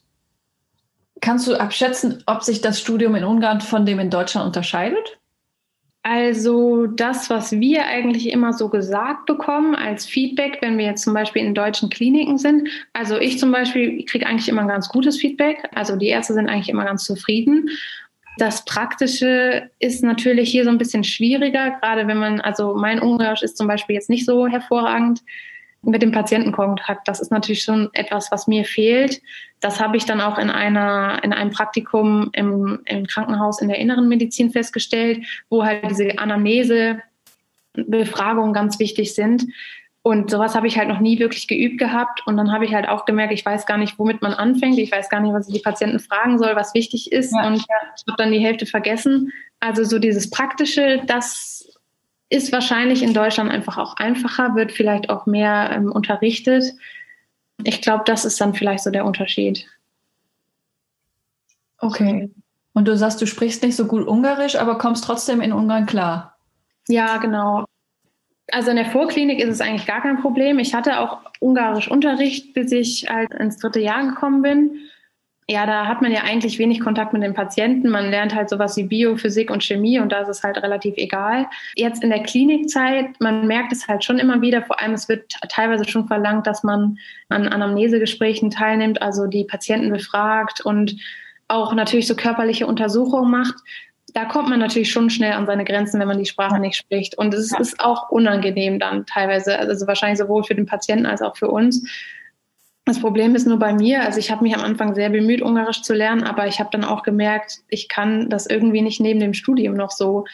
kannst 1.21 1.47
du 1.47 1.55
abschätzen, 1.55 2.23
ob 2.25 2.41
sich 2.41 2.61
das 2.61 2.81
Studium 2.81 3.13
in 3.13 3.23
Ungarn 3.23 3.61
von 3.61 3.85
dem 3.85 3.99
in 3.99 4.09
Deutschland 4.09 4.47
unterscheidet? 4.47 5.19
Also 6.07 6.85
das, 6.85 7.31
was 7.31 7.59
wir 7.59 7.87
eigentlich 7.87 8.31
immer 8.31 8.53
so 8.53 8.69
gesagt 8.69 9.25
bekommen 9.25 9.73
als 9.73 10.05
Feedback, 10.05 10.59
wenn 10.61 10.77
wir 10.77 10.85
jetzt 10.85 11.01
zum 11.01 11.15
Beispiel 11.15 11.43
in 11.43 11.55
deutschen 11.55 11.89
Kliniken 11.89 12.37
sind. 12.37 12.69
Also 12.93 13.17
ich 13.17 13.39
zum 13.39 13.51
Beispiel 13.51 14.05
kriege 14.05 14.27
eigentlich 14.27 14.47
immer 14.47 14.61
ein 14.61 14.67
ganz 14.67 14.87
gutes 14.87 15.17
Feedback. 15.17 15.67
Also 15.73 15.95
die 15.95 16.09
Ärzte 16.09 16.35
sind 16.35 16.47
eigentlich 16.47 16.69
immer 16.69 16.85
ganz 16.85 17.05
zufrieden. 17.05 17.71
Das 18.37 18.65
Praktische 18.65 19.71
ist 19.79 20.03
natürlich 20.03 20.51
hier 20.51 20.63
so 20.63 20.69
ein 20.69 20.77
bisschen 20.77 21.03
schwieriger, 21.03 21.71
gerade 21.81 22.07
wenn 22.07 22.19
man, 22.19 22.39
also 22.39 22.75
mein 22.75 22.99
Ungarisch 22.99 23.41
ist 23.41 23.57
zum 23.57 23.65
Beispiel 23.65 23.95
jetzt 23.95 24.11
nicht 24.11 24.27
so 24.27 24.47
hervorragend 24.47 25.23
mit 25.81 26.03
dem 26.03 26.11
Patientenkontakt. 26.11 27.07
Das 27.07 27.19
ist 27.19 27.31
natürlich 27.31 27.63
schon 27.63 27.89
etwas, 27.93 28.31
was 28.31 28.45
mir 28.45 28.63
fehlt. 28.63 29.23
Das 29.65 29.79
habe 29.79 29.97
ich 29.97 30.05
dann 30.05 30.21
auch 30.21 30.37
in 30.37 30.51
einer, 30.51 31.23
in 31.23 31.33
einem 31.33 31.49
Praktikum 31.49 32.29
im, 32.33 32.81
im 32.85 33.07
Krankenhaus 33.07 33.63
in 33.63 33.67
der 33.67 33.79
inneren 33.79 34.07
Medizin 34.07 34.51
festgestellt, 34.51 35.25
wo 35.49 35.65
halt 35.65 35.89
diese 35.89 36.19
Anamnese, 36.19 37.01
Befragungen 37.73 38.53
ganz 38.53 38.77
wichtig 38.77 39.15
sind. 39.15 39.47
Und 40.03 40.29
sowas 40.29 40.53
habe 40.53 40.67
ich 40.67 40.77
halt 40.77 40.87
noch 40.87 40.99
nie 40.99 41.17
wirklich 41.17 41.47
geübt 41.47 41.79
gehabt. 41.79 42.21
Und 42.27 42.37
dann 42.37 42.51
habe 42.51 42.63
ich 42.63 42.75
halt 42.75 42.87
auch 42.87 43.05
gemerkt, 43.05 43.33
ich 43.33 43.43
weiß 43.43 43.65
gar 43.65 43.79
nicht, 43.79 43.97
womit 43.97 44.21
man 44.21 44.35
anfängt. 44.35 44.77
Ich 44.77 44.91
weiß 44.91 45.09
gar 45.09 45.19
nicht, 45.19 45.33
was 45.33 45.47
ich 45.47 45.55
die 45.55 45.61
Patienten 45.61 45.97
fragen 45.97 46.37
soll, 46.37 46.55
was 46.55 46.75
wichtig 46.75 47.11
ist. 47.11 47.33
Ja. 47.33 47.47
Und 47.47 47.55
ich 47.55 47.65
habe 48.07 48.17
dann 48.17 48.31
die 48.31 48.37
Hälfte 48.37 48.67
vergessen. 48.67 49.33
Also 49.59 49.83
so 49.83 49.97
dieses 49.97 50.29
Praktische, 50.29 51.01
das 51.07 51.67
ist 52.29 52.51
wahrscheinlich 52.51 53.01
in 53.01 53.15
Deutschland 53.15 53.49
einfach 53.49 53.79
auch 53.79 53.97
einfacher, 53.97 54.53
wird 54.53 54.71
vielleicht 54.71 55.09
auch 55.09 55.25
mehr 55.25 55.71
ähm, 55.73 55.91
unterrichtet. 55.91 56.65
Ich 57.63 57.81
glaube, 57.81 58.03
das 58.05 58.25
ist 58.25 58.39
dann 58.41 58.53
vielleicht 58.53 58.83
so 58.83 58.91
der 58.91 59.05
Unterschied. 59.05 59.65
Okay. 61.79 62.29
Und 62.73 62.87
du 62.87 62.97
sagst, 62.97 63.21
du 63.21 63.27
sprichst 63.27 63.63
nicht 63.63 63.75
so 63.75 63.85
gut 63.85 64.05
Ungarisch, 64.07 64.55
aber 64.55 64.77
kommst 64.77 65.03
trotzdem 65.03 65.41
in 65.41 65.53
Ungarn 65.53 65.85
klar. 65.85 66.37
Ja, 66.87 67.17
genau. 67.17 67.65
Also 68.51 68.69
in 68.69 68.75
der 68.75 68.91
Vorklinik 68.91 69.39
ist 69.39 69.49
es 69.49 69.61
eigentlich 69.61 69.87
gar 69.87 70.01
kein 70.01 70.21
Problem. 70.21 70.59
Ich 70.59 70.73
hatte 70.73 70.99
auch 70.99 71.21
Ungarisch 71.39 71.89
Unterricht, 71.89 72.53
bis 72.53 72.71
ich 72.71 73.07
halt 73.09 73.33
ins 73.33 73.57
dritte 73.57 73.79
Jahr 73.79 74.05
gekommen 74.05 74.41
bin 74.41 74.79
ja, 75.47 75.67
da 75.67 75.85
hat 75.85 76.01
man 76.01 76.11
ja 76.11 76.21
eigentlich 76.23 76.57
wenig 76.57 76.79
Kontakt 76.79 77.13
mit 77.13 77.21
den 77.21 77.35
Patienten. 77.35 77.89
Man 77.89 78.09
lernt 78.09 78.33
halt 78.33 78.49
sowas 78.49 78.75
wie 78.77 78.83
Biophysik 78.83 79.51
und 79.51 79.63
Chemie 79.63 79.99
und 79.99 80.11
da 80.11 80.21
ist 80.21 80.27
es 80.27 80.43
halt 80.43 80.57
relativ 80.57 80.95
egal. 80.97 81.45
Jetzt 81.75 82.03
in 82.03 82.09
der 82.09 82.23
Klinikzeit, 82.23 83.19
man 83.19 83.45
merkt 83.45 83.71
es 83.71 83.87
halt 83.87 84.03
schon 84.03 84.17
immer 84.17 84.41
wieder, 84.41 84.63
vor 84.63 84.81
allem 84.81 84.93
es 84.93 85.07
wird 85.07 85.33
teilweise 85.49 85.87
schon 85.87 86.07
verlangt, 86.07 86.47
dass 86.47 86.63
man 86.63 86.97
an 87.29 87.47
Anamnesegesprächen 87.47 88.49
teilnimmt, 88.49 89.03
also 89.03 89.27
die 89.27 89.43
Patienten 89.43 89.91
befragt 89.91 90.61
und 90.61 90.97
auch 91.47 91.75
natürlich 91.75 92.07
so 92.07 92.15
körperliche 92.15 92.65
Untersuchungen 92.65 93.29
macht. 93.29 93.55
Da 94.15 94.25
kommt 94.25 94.49
man 94.49 94.59
natürlich 94.59 94.91
schon 94.91 95.11
schnell 95.11 95.33
an 95.33 95.45
seine 95.45 95.65
Grenzen, 95.65 95.99
wenn 95.99 96.07
man 96.07 96.17
die 96.17 96.25
Sprache 96.25 96.59
nicht 96.59 96.77
spricht. 96.77 97.19
Und 97.19 97.35
es 97.35 97.51
ist 97.51 97.79
auch 97.79 98.09
unangenehm 98.09 98.79
dann 98.79 99.05
teilweise, 99.05 99.59
also 99.59 99.85
wahrscheinlich 99.85 100.17
sowohl 100.17 100.43
für 100.43 100.55
den 100.55 100.65
Patienten 100.65 101.05
als 101.05 101.21
auch 101.21 101.37
für 101.37 101.49
uns. 101.49 101.87
Das 102.85 102.99
Problem 102.99 103.33
ist 103.33 103.47
nur 103.47 103.57
bei 103.57 103.73
mir, 103.73 104.03
also 104.03 104.19
ich 104.19 104.29
habe 104.29 104.43
mich 104.43 104.55
am 104.55 104.63
Anfang 104.63 104.93
sehr 104.93 105.09
bemüht, 105.09 105.41
Ungarisch 105.41 105.81
zu 105.81 105.95
lernen, 105.95 106.23
aber 106.23 106.45
ich 106.45 106.59
habe 106.59 106.69
dann 106.71 106.83
auch 106.83 107.01
gemerkt, 107.01 107.61
ich 107.67 107.89
kann 107.89 108.29
das 108.29 108.45
irgendwie 108.45 108.83
nicht 108.83 109.01
neben 109.01 109.19
dem 109.19 109.33
Studium 109.33 109.75
noch 109.75 109.89
so 109.89 110.25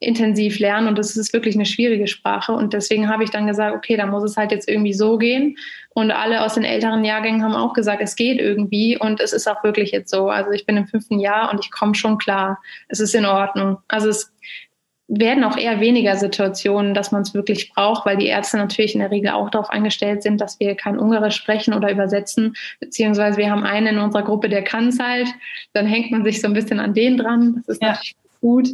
intensiv 0.00 0.58
lernen 0.58 0.88
und 0.88 0.98
das 0.98 1.16
ist 1.16 1.32
wirklich 1.32 1.54
eine 1.54 1.66
schwierige 1.66 2.08
Sprache 2.08 2.52
und 2.52 2.72
deswegen 2.72 3.08
habe 3.08 3.22
ich 3.22 3.30
dann 3.30 3.46
gesagt, 3.46 3.76
okay, 3.76 3.96
da 3.96 4.06
muss 4.06 4.24
es 4.24 4.36
halt 4.36 4.50
jetzt 4.50 4.68
irgendwie 4.68 4.94
so 4.94 5.18
gehen 5.18 5.56
und 5.90 6.10
alle 6.10 6.42
aus 6.42 6.54
den 6.54 6.64
älteren 6.64 7.04
Jahrgängen 7.04 7.44
haben 7.44 7.54
auch 7.54 7.74
gesagt, 7.74 8.02
es 8.02 8.16
geht 8.16 8.40
irgendwie 8.40 8.98
und 8.98 9.20
es 9.20 9.32
ist 9.32 9.46
auch 9.46 9.62
wirklich 9.62 9.92
jetzt 9.92 10.10
so. 10.10 10.30
Also 10.30 10.50
ich 10.52 10.64
bin 10.64 10.78
im 10.78 10.86
fünften 10.86 11.20
Jahr 11.20 11.52
und 11.52 11.60
ich 11.62 11.70
komme 11.70 11.94
schon 11.94 12.16
klar. 12.16 12.58
Es 12.88 12.98
ist 12.98 13.14
in 13.14 13.26
Ordnung. 13.26 13.78
Also 13.88 14.08
es 14.08 14.32
werden 15.12 15.42
auch 15.42 15.56
eher 15.56 15.80
weniger 15.80 16.16
Situationen, 16.16 16.94
dass 16.94 17.10
man 17.10 17.22
es 17.22 17.34
wirklich 17.34 17.72
braucht, 17.72 18.06
weil 18.06 18.16
die 18.16 18.28
Ärzte 18.28 18.56
natürlich 18.56 18.94
in 18.94 19.00
der 19.00 19.10
Regel 19.10 19.30
auch 19.30 19.50
darauf 19.50 19.68
eingestellt 19.68 20.22
sind, 20.22 20.40
dass 20.40 20.60
wir 20.60 20.76
kein 20.76 20.98
Ungarisch 20.98 21.34
sprechen 21.34 21.74
oder 21.74 21.90
übersetzen, 21.90 22.54
beziehungsweise 22.78 23.36
wir 23.36 23.50
haben 23.50 23.64
einen 23.64 23.88
in 23.88 23.98
unserer 23.98 24.22
Gruppe, 24.22 24.48
der 24.48 24.62
kann 24.62 24.88
es 24.88 25.00
halt, 25.00 25.28
dann 25.72 25.86
hängt 25.86 26.12
man 26.12 26.22
sich 26.22 26.40
so 26.40 26.46
ein 26.46 26.54
bisschen 26.54 26.78
an 26.78 26.94
den 26.94 27.16
dran, 27.16 27.56
das 27.56 27.76
ist 27.76 27.82
ja. 27.82 27.88
natürlich 27.88 28.16
gut. 28.40 28.68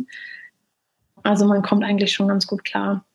Also 1.23 1.47
man 1.47 1.63
kommt 1.63 1.85
eigentlich 1.85 2.13
schon 2.13 2.29
ganz 2.29 2.47
gut 2.47 2.65
klar. 2.65 3.06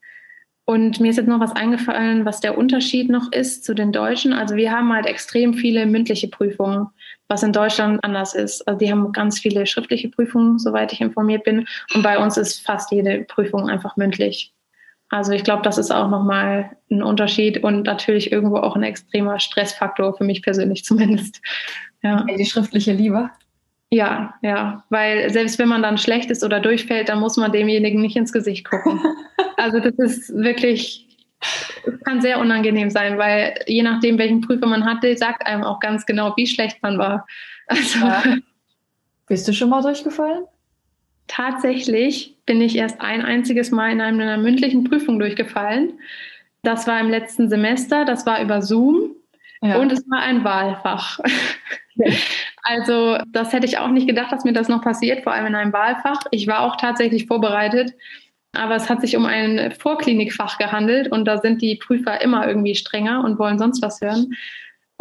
Und 0.72 1.00
mir 1.00 1.10
ist 1.10 1.18
jetzt 1.18 1.28
noch 1.28 1.40
was 1.40 1.56
eingefallen, 1.56 2.24
was 2.24 2.40
der 2.40 2.58
Unterschied 2.58 3.10
noch 3.10 3.32
ist 3.32 3.66
zu 3.66 3.74
den 3.74 3.92
Deutschen. 3.92 4.32
Also 4.32 4.56
wir 4.56 4.72
haben 4.72 4.94
halt 4.94 5.06
extrem 5.06 5.54
viele 5.54 5.86
mündliche 5.86 6.30
Prüfungen 6.30 6.88
was 7.32 7.44
in 7.44 7.54
Deutschland 7.54 8.04
anders 8.04 8.36
ist. 8.36 8.68
Also 8.68 8.78
die 8.78 8.92
haben 8.92 9.12
ganz 9.14 9.40
viele 9.40 9.66
schriftliche 9.66 10.10
Prüfungen, 10.10 10.60
soweit 10.60 10.92
ich 10.92 11.00
informiert 11.00 11.46
bin. 11.46 11.66
Und 11.96 12.04
bei 12.04 12.20
uns 12.20 12.38
ist 12.38 12.60
fast 12.60 12.92
jede 12.92 13.24
Prüfung 13.24 13.70
einfach 13.70 13.96
mündlich. 13.96 14.54
Also 15.10 15.32
ich 15.32 15.44
glaube, 15.44 15.64
das 15.64 15.78
ist 15.78 15.92
auch 15.92 16.10
nochmal 16.10 16.72
ein 16.92 17.02
Unterschied 17.02 17.64
und 17.64 17.84
natürlich 17.84 18.32
irgendwo 18.32 18.58
auch 18.58 18.76
ein 18.76 18.84
extremer 18.84 19.40
Stressfaktor 19.40 20.16
für 20.16 20.26
mich 20.26 20.42
persönlich 20.44 20.84
zumindest. 20.84 21.42
Ja. 22.04 22.26
Die 22.38 22.46
schriftliche 22.46 22.92
lieber? 22.92 23.32
Ja, 23.94 24.36
ja, 24.42 24.84
weil 24.90 25.30
selbst 25.32 25.60
wenn 25.60 25.68
man 25.68 25.84
dann 25.84 25.98
schlecht 25.98 26.32
ist 26.32 26.46
oder 26.46 26.62
durchfällt, 26.62 27.10
dann 27.10 27.20
muss 27.20 27.36
man 27.36 27.52
demjenigen 27.52 28.02
nicht 28.02 28.16
ins 28.16 28.34
Gesicht 28.34 28.70
gucken. 28.70 29.00
Also 29.58 29.80
das 29.80 29.94
ist 30.00 30.36
wirklich 30.36 31.08
kann 32.04 32.22
sehr 32.22 32.40
unangenehm 32.40 32.90
sein, 32.90 33.18
weil 33.18 33.56
je 33.68 33.84
nachdem, 33.84 34.18
welchen 34.18 34.42
Prüfer 34.42 34.68
man 34.68 34.86
hatte, 34.86 35.16
sagt 35.18 35.46
einem 35.46 35.64
auch 35.64 35.80
ganz 35.80 36.06
genau, 36.06 36.34
wie 36.36 36.48
schlecht 36.48 36.82
man 36.82 36.98
war. 36.98 37.28
Also, 37.68 38.00
ja. 38.00 38.24
Bist 39.28 39.48
du 39.48 39.54
schon 39.54 39.70
mal 39.70 39.82
durchgefallen? 39.82 40.44
Tatsächlich 41.28 42.36
bin 42.46 42.60
ich 42.60 42.76
erst 42.76 43.00
ein 43.00 43.22
einziges 43.22 43.72
Mal 43.72 43.92
in 43.92 44.02
einer 44.02 44.38
mündlichen 44.38 44.84
Prüfung 44.84 45.20
durchgefallen. 45.20 45.94
Das 46.64 46.86
war 46.86 47.00
im 47.00 47.10
letzten 47.10 47.50
Semester, 47.50 48.04
das 48.04 48.26
war 48.26 48.42
über 48.42 48.62
Zoom 48.62 49.16
ja. 49.62 49.78
und 49.78 49.92
es 49.92 50.04
war 50.10 50.20
ein 50.20 50.44
Wahlfach. 50.44 51.20
Also 52.64 53.18
das 53.28 53.54
hätte 53.54 53.66
ich 53.66 53.80
auch 53.80 53.88
nicht 53.88 54.08
gedacht, 54.08 54.32
dass 54.32 54.44
mir 54.44 54.54
das 54.54 54.70
noch 54.70 54.84
passiert, 54.84 55.24
vor 55.24 55.34
allem 55.34 55.48
in 55.48 55.56
einem 55.56 55.74
Wahlfach. 55.74 56.22
Ich 56.30 56.46
war 56.46 56.62
auch 56.62 56.76
tatsächlich 56.76 57.26
vorbereitet, 57.26 57.94
aber 58.54 58.76
es 58.76 58.88
hat 58.88 59.02
sich 59.02 59.18
um 59.18 59.26
ein 59.26 59.72
Vorklinikfach 59.72 60.60
gehandelt 60.60 61.12
und 61.12 61.26
da 61.26 61.40
sind 61.40 61.64
die 61.64 61.78
Prüfer 61.78 62.22
immer 62.22 62.48
irgendwie 62.48 62.76
strenger 62.76 63.24
und 63.24 63.40
wollen 63.40 63.58
sonst 63.58 63.82
was 63.82 64.00
hören. 64.00 64.36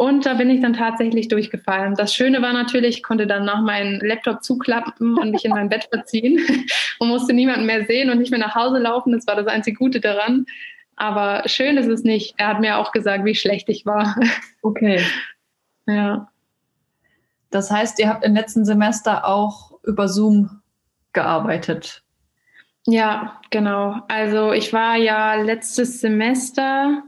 Und 0.01 0.25
da 0.25 0.33
bin 0.33 0.49
ich 0.49 0.61
dann 0.61 0.73
tatsächlich 0.73 1.27
durchgefallen. 1.27 1.93
Das 1.93 2.15
Schöne 2.15 2.41
war 2.41 2.53
natürlich, 2.53 2.97
ich 2.97 3.03
konnte 3.03 3.27
dann 3.27 3.45
nach 3.45 3.61
meinen 3.61 3.99
Laptop 3.99 4.43
zuklappen 4.43 5.15
und 5.15 5.29
mich 5.29 5.45
in 5.45 5.51
mein 5.51 5.69
Bett 5.69 5.87
verziehen 5.91 6.39
und 6.99 7.09
musste 7.09 7.33
niemanden 7.33 7.67
mehr 7.67 7.85
sehen 7.85 8.09
und 8.09 8.17
nicht 8.17 8.31
mehr 8.31 8.39
nach 8.39 8.55
Hause 8.55 8.79
laufen. 8.79 9.11
Das 9.11 9.27
war 9.27 9.35
das 9.35 9.45
einzige 9.45 9.77
Gute 9.77 9.99
daran. 9.99 10.47
Aber 10.95 11.47
schön 11.47 11.77
ist 11.77 11.85
es 11.85 12.03
nicht. 12.03 12.33
Er 12.37 12.47
hat 12.47 12.61
mir 12.61 12.79
auch 12.79 12.91
gesagt, 12.91 13.25
wie 13.25 13.35
schlecht 13.35 13.69
ich 13.69 13.85
war. 13.85 14.15
Okay. 14.63 15.03
Ja. 15.87 16.30
Das 17.51 17.69
heißt, 17.69 17.99
ihr 17.99 18.09
habt 18.09 18.25
im 18.25 18.33
letzten 18.33 18.65
Semester 18.65 19.27
auch 19.27 19.79
über 19.83 20.07
Zoom 20.07 20.61
gearbeitet. 21.13 22.03
Ja, 22.87 23.39
genau. 23.51 23.97
Also 24.07 24.53
ich 24.53 24.73
war 24.73 24.95
ja 24.95 25.35
letztes 25.35 26.01
Semester, 26.01 27.03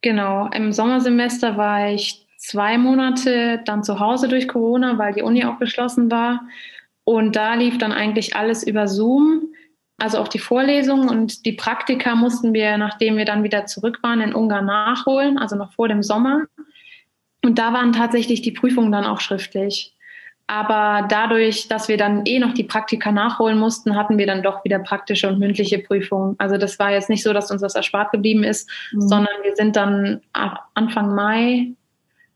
genau, 0.00 0.48
im 0.52 0.72
Sommersemester 0.72 1.56
war 1.56 1.90
ich 1.90 2.26
zwei 2.38 2.78
Monate 2.78 3.62
dann 3.64 3.82
zu 3.82 3.98
Hause 3.98 4.28
durch 4.28 4.46
Corona, 4.46 4.98
weil 4.98 5.14
die 5.14 5.22
Uni 5.22 5.44
auch 5.44 5.58
geschlossen 5.58 6.10
war. 6.10 6.42
Und 7.02 7.36
da 7.36 7.54
lief 7.54 7.78
dann 7.78 7.92
eigentlich 7.92 8.36
alles 8.36 8.62
über 8.62 8.86
Zoom, 8.86 9.54
also 9.98 10.18
auch 10.18 10.28
die 10.28 10.38
Vorlesungen 10.38 11.08
und 11.08 11.46
die 11.46 11.52
Praktika 11.52 12.14
mussten 12.14 12.52
wir, 12.52 12.76
nachdem 12.78 13.16
wir 13.16 13.24
dann 13.24 13.44
wieder 13.44 13.66
zurück 13.66 14.00
waren, 14.02 14.20
in 14.20 14.34
Ungarn 14.34 14.66
nachholen, 14.66 15.38
also 15.38 15.56
noch 15.56 15.72
vor 15.72 15.88
dem 15.88 16.02
Sommer. 16.02 16.42
Und 17.44 17.58
da 17.58 17.72
waren 17.72 17.92
tatsächlich 17.92 18.42
die 18.42 18.52
Prüfungen 18.52 18.90
dann 18.90 19.04
auch 19.04 19.20
schriftlich. 19.20 19.94
Aber 20.46 21.06
dadurch, 21.08 21.68
dass 21.68 21.88
wir 21.88 21.96
dann 21.96 22.26
eh 22.26 22.38
noch 22.38 22.52
die 22.52 22.64
Praktika 22.64 23.12
nachholen 23.12 23.58
mussten, 23.58 23.96
hatten 23.96 24.18
wir 24.18 24.26
dann 24.26 24.42
doch 24.42 24.64
wieder 24.64 24.78
praktische 24.78 25.28
und 25.28 25.38
mündliche 25.38 25.78
Prüfungen. 25.78 26.34
Also 26.38 26.58
das 26.58 26.78
war 26.78 26.90
jetzt 26.90 27.08
nicht 27.08 27.22
so, 27.22 27.32
dass 27.32 27.50
uns 27.50 27.62
das 27.62 27.74
erspart 27.74 28.12
geblieben 28.12 28.44
ist, 28.44 28.68
mhm. 28.92 29.00
sondern 29.00 29.34
wir 29.42 29.56
sind 29.56 29.76
dann 29.76 30.20
Anfang 30.74 31.14
Mai 31.14 31.72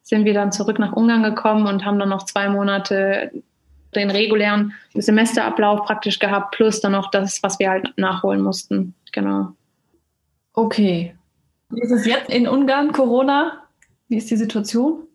sind 0.03 0.25
wir 0.25 0.33
dann 0.33 0.53
zurück 0.53 0.79
nach 0.79 0.95
Ungarn 0.95 1.23
gekommen 1.23 1.67
und 1.67 1.85
haben 1.85 1.99
dann 1.99 2.09
noch 2.09 2.25
zwei 2.25 2.49
Monate 2.49 3.31
den 3.95 4.11
regulären 4.11 4.73
Semesterablauf 4.95 5.85
praktisch 5.85 6.19
gehabt, 6.19 6.55
plus 6.55 6.81
dann 6.81 6.93
noch 6.93 7.11
das, 7.11 7.43
was 7.43 7.59
wir 7.59 7.69
halt 7.69 7.93
nachholen 7.99 8.41
mussten. 8.41 8.95
Genau. 9.13 9.49
Okay. 10.55 11.15
Wie 11.69 11.83
ist 11.83 11.91
es 11.91 12.07
jetzt 12.07 12.31
in 12.31 12.49
Ungarn, 12.49 12.93
Corona? 12.93 13.68
Wie 14.09 14.17
ist 14.17 14.31
die 14.31 14.37
Situation? 14.37 15.09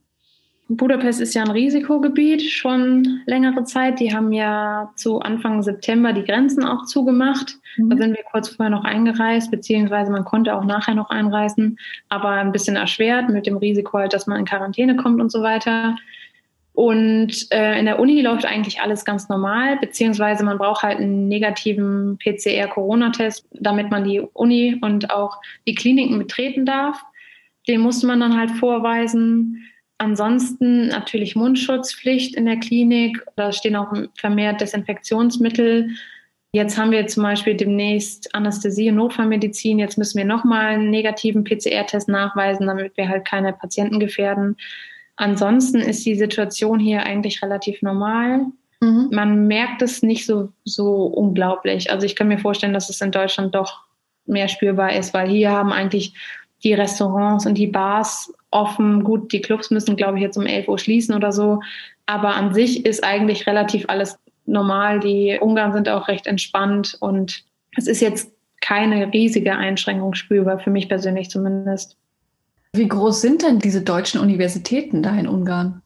Budapest 0.70 1.20
ist 1.20 1.34
ja 1.34 1.44
ein 1.44 1.52
Risikogebiet 1.52 2.42
schon 2.42 3.22
längere 3.26 3.64
Zeit. 3.66 4.00
Die 4.00 4.14
haben 4.14 4.32
ja 4.32 4.92
zu 4.96 5.20
Anfang 5.20 5.62
September 5.62 6.14
die 6.14 6.24
Grenzen 6.24 6.64
auch 6.64 6.86
zugemacht. 6.86 7.58
Mhm. 7.78 7.90
Da 7.90 7.98
sind 7.98 8.16
wir 8.16 8.24
kurz 8.32 8.50
vorher 8.50 8.70
noch 8.70 8.86
eingereist, 8.86 9.52
beziehungsweise 9.52 10.12
man 10.12 10.26
konnte 10.26 10.56
auch 10.56 10.64
nachher 10.64 10.96
noch 10.96 11.10
einreisen, 11.10 11.78
aber 12.10 12.30
ein 12.30 12.52
bisschen 12.52 12.76
erschwert 12.76 13.30
mit 13.30 13.46
dem 13.46 13.58
Risiko 13.58 14.00
halt, 14.00 14.14
dass 14.14 14.26
man 14.26 14.40
in 14.40 14.46
Quarantäne 14.46 14.96
kommt 14.96 15.22
und 15.22 15.32
so 15.32 15.42
weiter. 15.42 15.96
Und 16.74 17.52
äh, 17.52 17.78
in 17.78 17.86
der 17.86 18.00
Uni 18.00 18.22
läuft 18.22 18.46
eigentlich 18.46 18.82
alles 18.82 19.06
ganz 19.06 19.30
normal, 19.30 19.78
beziehungsweise 19.78 20.44
man 20.44 20.58
braucht 20.58 20.82
halt 20.82 20.98
einen 20.98 21.28
negativen 21.28 22.18
PCR-Corona-Test, 22.18 23.46
damit 23.52 23.92
man 23.92 24.06
die 24.06 24.22
Uni 24.22 24.80
und 24.82 25.12
auch 25.12 25.40
die 25.68 25.76
Kliniken 25.76 26.18
betreten 26.18 26.66
darf. 26.66 27.04
Den 27.68 27.82
musste 27.82 28.08
man 28.08 28.20
dann 28.20 28.38
halt 28.38 28.52
vorweisen. 28.52 29.64
Ansonsten 29.98 30.88
natürlich 30.88 31.36
Mundschutzpflicht 31.36 32.36
in 32.36 32.46
der 32.46 32.58
Klinik. 32.58 33.24
Da 33.36 33.52
stehen 33.52 33.76
auch 33.76 33.94
vermehrt 34.16 34.62
Desinfektionsmittel. 34.62 35.90
Jetzt 36.52 36.78
haben 36.78 36.92
wir 36.92 37.08
zum 37.08 37.24
Beispiel 37.24 37.56
demnächst 37.56 38.34
Anästhesie 38.36 38.90
und 38.90 38.98
Notfallmedizin. 38.98 39.80
Jetzt 39.80 39.98
müssen 39.98 40.18
wir 40.18 40.26
nochmal 40.26 40.66
einen 40.66 40.92
negativen 40.92 41.44
PCR-Test 41.44 42.10
nachweisen, 42.10 42.68
damit 42.68 42.96
wir 42.96 43.10
halt 43.10 43.26
keine 43.26 43.54
Patienten 43.54 44.00
gefährden. 44.00 44.58
Ansonsten 45.16 45.80
ist 45.80 46.06
die 46.06 46.16
Situation 46.16 46.80
hier 46.80 47.04
eigentlich 47.04 47.42
relativ 47.42 47.82
normal. 47.82 48.46
Mhm. 48.82 49.10
Man 49.12 49.48
merkt 49.48 49.82
es 49.82 50.04
nicht 50.04 50.26
so, 50.26 50.50
so 50.64 51.06
unglaublich. 51.06 51.92
Also 51.92 52.06
ich 52.06 52.16
kann 52.16 52.28
mir 52.28 52.40
vorstellen, 52.40 52.74
dass 52.74 52.90
es 52.90 53.02
in 53.02 53.12
Deutschland 53.12 53.56
doch 53.56 53.82
mehr 54.26 54.48
spürbar 54.48 54.94
ist, 54.94 55.14
weil 55.14 55.30
hier 55.30 55.52
haben 55.52 55.72
eigentlich 55.72 56.14
die 56.64 56.74
Restaurants 56.74 57.46
und 57.46 57.56
die 57.56 57.68
Bars 57.68 58.34
offen. 58.52 59.04
Gut, 59.04 59.32
die 59.34 59.42
Clubs 59.42 59.72
müssen, 59.72 59.96
glaube 59.96 60.18
ich, 60.18 60.24
jetzt 60.24 60.38
um 60.38 60.46
11 60.46 60.68
Uhr 60.68 60.78
schließen 60.78 61.16
oder 61.16 61.32
so. 61.32 61.60
Aber 62.06 62.36
an 62.36 62.54
sich 62.54 62.86
ist 62.86 63.04
eigentlich 63.04 63.48
relativ 63.48 63.86
alles 63.88 64.18
normal. 64.46 65.00
Die 65.00 65.38
Ungarn 65.42 65.74
sind 65.74 65.90
auch 65.90 66.08
recht 66.08 66.28
entspannt 66.28 66.98
und 67.00 67.44
es 67.76 67.88
ist 67.88 68.02
jetzt 68.02 68.32
keine 68.62 69.12
riesige 69.12 69.56
Einschränkung 69.56 70.14
spürbar, 70.14 70.60
für 70.60 70.70
mich 70.70 70.88
persönlich 70.88 71.30
zumindest. 71.30 71.98
Wie 72.74 72.88
groß 72.88 73.22
sind 73.22 73.44
denn 73.44 73.60
diese 73.60 73.82
deutschen 73.82 74.20
Universitäten 74.20 75.04
da 75.04 75.16
in 75.16 75.28
Ungarn? 75.28 75.82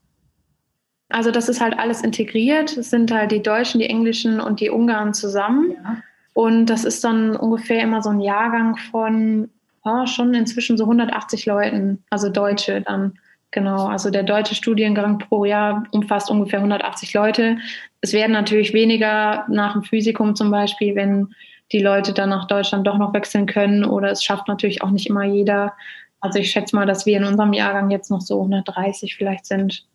Also 1.09 1.31
das 1.31 1.49
ist 1.49 1.61
halt 1.61 1.77
alles 1.79 2.01
integriert. 2.01 2.77
Es 2.77 2.89
sind 2.89 3.11
halt 3.11 3.31
die 3.31 3.41
Deutschen, 3.41 3.79
die 3.79 3.89
Englischen 3.89 4.39
und 4.39 4.59
die 4.59 4.69
Ungarn 4.69 5.13
zusammen. 5.13 5.71
Ja. 5.71 5.97
Und 6.33 6.67
das 6.67 6.83
ist 6.83 7.03
dann 7.03 7.35
ungefähr 7.35 7.81
immer 7.81 8.03
so 8.03 8.09
ein 8.09 8.19
Jahrgang 8.19 8.77
von 8.77 9.49
oh, 9.87 10.05
schon 10.05 10.33
inzwischen 10.33 10.77
so 10.77 10.83
180 10.83 11.45
Leuten, 11.45 12.03
also 12.09 12.29
Deutsche 12.29 12.81
dann. 12.81 13.17
Genau, 13.51 13.87
also 13.87 14.09
der 14.09 14.23
deutsche 14.23 14.55
Studiengang 14.55 15.19
pro 15.19 15.45
Jahr 15.45 15.83
umfasst 15.91 16.29
ungefähr 16.29 16.59
180 16.59 17.13
Leute. 17.13 17.57
Es 18.01 18.11
werden 18.11 18.33
natürlich 18.33 18.73
weniger 18.73 19.45
nach 19.49 19.73
dem 19.73 19.83
Physikum 19.83 20.35
zum 20.35 20.51
Beispiel, 20.51 20.95
wenn 20.95 21.29
die 21.71 21.79
Leute 21.79 22.13
dann 22.13 22.29
nach 22.29 22.47
Deutschland 22.47 22.85
doch 22.85 22.97
noch 22.97 23.13
wechseln 23.13 23.45
können 23.45 23.85
oder 23.85 24.11
es 24.11 24.23
schafft 24.23 24.47
natürlich 24.47 24.81
auch 24.81 24.91
nicht 24.91 25.07
immer 25.07 25.23
jeder. 25.23 25.73
Also 26.19 26.39
ich 26.39 26.51
schätze 26.51 26.75
mal, 26.75 26.85
dass 26.85 27.05
wir 27.05 27.17
in 27.17 27.23
unserem 27.23 27.53
Jahrgang 27.53 27.89
jetzt 27.89 28.11
noch 28.11 28.21
so 28.21 28.41
130 28.41 29.15
vielleicht 29.15 29.45
sind. 29.45 29.85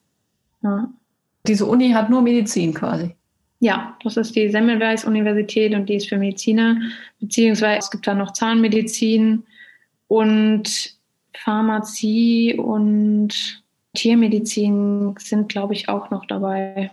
Ja. 0.63 0.89
Diese 1.47 1.67
Uni 1.67 1.91
hat 1.91 2.09
nur 2.09 2.23
Medizin 2.23 2.73
quasi. 2.73 3.15
Ja, 3.61 3.97
das 4.03 4.17
ist 4.17 4.35
die 4.35 4.49
Semmelweis 4.49 5.05
Universität 5.05 5.75
und 5.75 5.89
die 5.89 5.97
ist 5.97 6.09
für 6.09 6.19
Mediziner, 6.19 6.79
beziehungsweise 7.21 7.79
es 7.79 7.91
gibt 7.91 8.07
da 8.07 8.15
noch 8.15 8.33
Zahnmedizin 8.33 9.45
und 10.13 10.95
Pharmazie 11.33 12.59
und 12.59 13.63
Tiermedizin 13.95 15.15
sind, 15.19 15.49
glaube 15.49 15.73
ich, 15.73 15.89
auch 15.89 16.11
noch 16.11 16.27
dabei. 16.27 16.91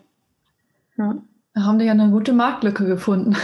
Ja. 0.97 1.17
Da 1.53 1.61
haben 1.63 1.79
die 1.79 1.85
ja 1.85 1.91
eine 1.91 2.11
gute 2.11 2.31
Marktlücke 2.31 2.85
gefunden. 2.85 3.35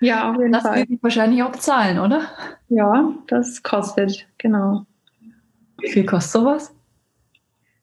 Ja, 0.00 0.28
auf 0.28 0.38
jeden 0.40 0.50
das 0.50 0.62
Fall. 0.62 0.80
Das 0.80 0.90
wird 0.90 1.02
wahrscheinlich 1.04 1.40
auch 1.44 1.52
bezahlen, 1.52 2.00
oder? 2.00 2.22
Ja, 2.68 3.12
das 3.28 3.62
kostet, 3.62 4.26
genau. 4.38 4.86
Wie 5.78 5.90
viel 5.90 6.04
kostet 6.04 6.32
sowas? 6.32 6.74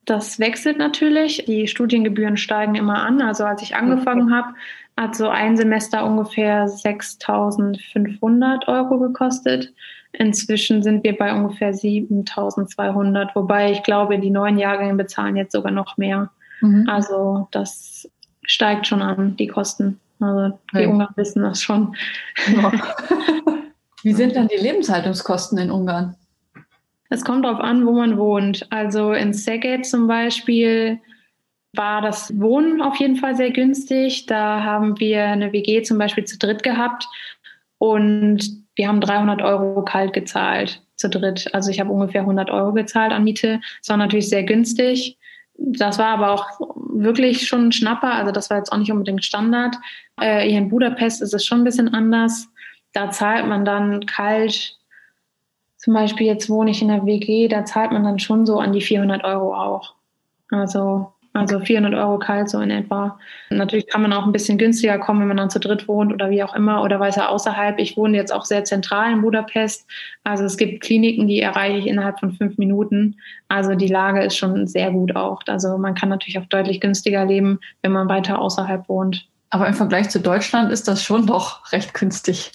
Das 0.03 0.39
wechselt 0.39 0.77
natürlich. 0.77 1.45
Die 1.45 1.69
Studiengebühren 1.69 2.35
steigen 2.35 2.75
immer 2.75 3.01
an. 3.03 3.21
Also 3.21 3.45
als 3.45 3.61
ich 3.61 3.77
angefangen 3.77 4.35
habe, 4.35 4.55
hat 4.99 5.15
so 5.15 5.29
ein 5.29 5.55
Semester 5.55 6.05
ungefähr 6.05 6.67
6.500 6.67 8.67
Euro 8.67 8.99
gekostet. 8.99 9.73
Inzwischen 10.11 10.83
sind 10.83 11.05
wir 11.05 11.15
bei 11.15 11.33
ungefähr 11.33 11.73
7.200, 11.73 13.29
wobei 13.33 13.71
ich 13.71 13.83
glaube, 13.83 14.19
die 14.19 14.29
neuen 14.29 14.57
Jahrgänge 14.57 14.95
bezahlen 14.95 15.37
jetzt 15.37 15.53
sogar 15.53 15.71
noch 15.71 15.95
mehr. 15.97 16.31
Mhm. 16.59 16.89
Also 16.89 17.47
das 17.51 18.09
steigt 18.43 18.87
schon 18.87 19.01
an, 19.01 19.37
die 19.37 19.47
Kosten. 19.47 20.01
Also 20.19 20.59
die 20.73 20.79
ja. 20.79 20.89
Ungarn 20.89 21.13
wissen 21.15 21.43
das 21.43 21.61
schon. 21.61 21.95
Ja. 22.53 22.73
Wie 24.03 24.13
sind 24.13 24.35
dann 24.35 24.49
die 24.49 24.61
Lebenshaltungskosten 24.61 25.57
in 25.59 25.71
Ungarn? 25.71 26.17
Es 27.09 27.23
kommt 27.23 27.45
darauf 27.45 27.61
an, 27.61 27.85
wo 27.85 27.93
man 27.93 28.17
wohnt. 28.17 28.67
Also 28.69 29.13
in 29.13 29.33
Szeged 29.33 29.85
zum 29.85 30.07
Beispiel 30.07 30.99
war 31.73 32.01
das 32.01 32.37
Wohnen 32.39 32.81
auf 32.81 32.95
jeden 32.97 33.15
Fall 33.15 33.35
sehr 33.35 33.51
günstig. 33.51 34.25
Da 34.25 34.63
haben 34.63 34.99
wir 34.99 35.25
eine 35.25 35.53
WG 35.53 35.81
zum 35.83 35.97
Beispiel 35.97 36.25
zu 36.25 36.37
dritt 36.37 36.63
gehabt 36.63 37.07
und 37.77 38.65
wir 38.75 38.87
haben 38.87 39.01
300 39.01 39.41
Euro 39.41 39.83
kalt 39.83 40.13
gezahlt 40.13 40.81
zu 40.95 41.09
dritt. 41.09 41.53
Also 41.53 41.69
ich 41.69 41.79
habe 41.79 41.91
ungefähr 41.91 42.21
100 42.21 42.49
Euro 42.49 42.73
gezahlt 42.73 43.11
an 43.11 43.23
Miete. 43.23 43.59
Das 43.81 43.89
war 43.89 43.97
natürlich 43.97 44.29
sehr 44.29 44.43
günstig. 44.43 45.17
Das 45.55 45.99
war 45.99 46.07
aber 46.07 46.31
auch 46.31 46.59
wirklich 46.75 47.47
schon 47.47 47.67
ein 47.67 47.71
Schnapper. 47.71 48.13
Also 48.13 48.31
das 48.31 48.49
war 48.49 48.57
jetzt 48.57 48.71
auch 48.71 48.77
nicht 48.77 48.91
unbedingt 48.91 49.23
Standard. 49.23 49.75
Äh, 50.19 50.47
hier 50.47 50.57
in 50.57 50.69
Budapest 50.69 51.21
ist 51.21 51.33
es 51.33 51.45
schon 51.45 51.61
ein 51.61 51.65
bisschen 51.65 51.93
anders. 51.93 52.47
Da 52.93 53.11
zahlt 53.11 53.45
man 53.45 53.65
dann 53.65 54.05
kalt 54.05 54.79
zum 55.79 55.93
Beispiel 55.93 56.27
jetzt 56.27 56.49
wohne 56.49 56.71
ich 56.71 56.81
in 56.81 56.89
der 56.89 57.05
WG, 57.05 57.47
da 57.47 57.63
zahlt 57.63 57.91
man 57.91 58.03
dann 58.03 58.19
schon 58.19 58.45
so 58.45 58.59
an 58.59 58.73
die 58.73 58.81
400 58.81 59.23
Euro 59.23 59.55
auch. 59.55 59.95
Also, 60.51 61.13
also 61.33 61.59
400 61.59 61.93
Euro 61.93 62.17
kalt 62.17 62.49
so 62.49 62.59
in 62.59 62.71
etwa. 62.71 63.19
Natürlich 63.49 63.87
kann 63.87 64.01
man 64.01 64.13
auch 64.13 64.25
ein 64.25 64.31
bisschen 64.31 64.57
günstiger 64.57 64.97
kommen, 64.97 65.21
wenn 65.21 65.27
man 65.27 65.37
dann 65.37 65.49
zu 65.49 65.59
dritt 65.59 65.87
wohnt 65.87 66.11
oder 66.11 66.29
wie 66.29 66.43
auch 66.43 66.55
immer 66.55 66.83
oder 66.83 66.99
weiter 66.99 67.29
außerhalb. 67.29 67.79
Ich 67.79 67.97
wohne 67.97 68.17
jetzt 68.17 68.33
auch 68.33 68.45
sehr 68.45 68.63
zentral 68.63 69.13
in 69.13 69.21
Budapest. 69.21 69.87
Also 70.23 70.43
es 70.43 70.57
gibt 70.57 70.81
Kliniken, 70.81 71.27
die 71.27 71.39
erreiche 71.39 71.77
ich 71.77 71.87
innerhalb 71.87 72.19
von 72.19 72.31
fünf 72.31 72.57
Minuten. 72.57 73.15
Also 73.47 73.75
die 73.75 73.87
Lage 73.87 74.23
ist 74.23 74.37
schon 74.37 74.67
sehr 74.67 74.91
gut 74.91 75.15
auch. 75.15 75.41
Also 75.47 75.77
man 75.77 75.93
kann 75.93 76.09
natürlich 76.09 76.39
auch 76.39 76.45
deutlich 76.45 76.81
günstiger 76.81 77.25
leben, 77.25 77.59
wenn 77.83 77.91
man 77.91 78.09
weiter 78.09 78.39
außerhalb 78.39 78.89
wohnt. 78.89 79.27
Aber 79.51 79.67
im 79.67 79.73
Vergleich 79.73 80.09
zu 80.09 80.19
Deutschland 80.19 80.71
ist 80.71 80.87
das 80.87 81.03
schon 81.03 81.25
doch 81.27 81.71
recht 81.71 81.93
günstig. 81.93 82.51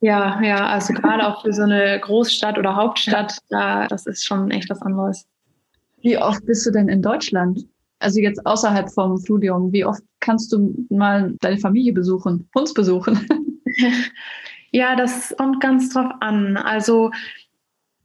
Ja, 0.00 0.40
ja, 0.42 0.66
also 0.66 0.94
gerade 0.94 1.26
auch 1.26 1.42
für 1.42 1.52
so 1.52 1.62
eine 1.62 1.98
Großstadt 1.98 2.56
oder 2.56 2.76
Hauptstadt, 2.76 3.38
da, 3.48 3.88
das 3.88 4.06
ist 4.06 4.24
schon 4.24 4.50
echt 4.50 4.70
was 4.70 4.80
anderes. 4.80 5.26
Wie 6.00 6.16
oft 6.16 6.46
bist 6.46 6.64
du 6.66 6.70
denn 6.70 6.88
in 6.88 7.02
Deutschland? 7.02 7.64
Also 8.00 8.20
jetzt 8.20 8.44
außerhalb 8.46 8.90
vom 8.92 9.18
Studium, 9.18 9.72
wie 9.72 9.84
oft 9.84 10.02
kannst 10.20 10.52
du 10.52 10.74
mal 10.88 11.34
deine 11.40 11.58
Familie 11.58 11.92
besuchen, 11.92 12.48
uns 12.54 12.72
besuchen? 12.72 13.26
ja, 14.70 14.94
das 14.94 15.34
kommt 15.36 15.60
ganz 15.60 15.92
drauf 15.92 16.10
an. 16.20 16.56
Also, 16.56 17.10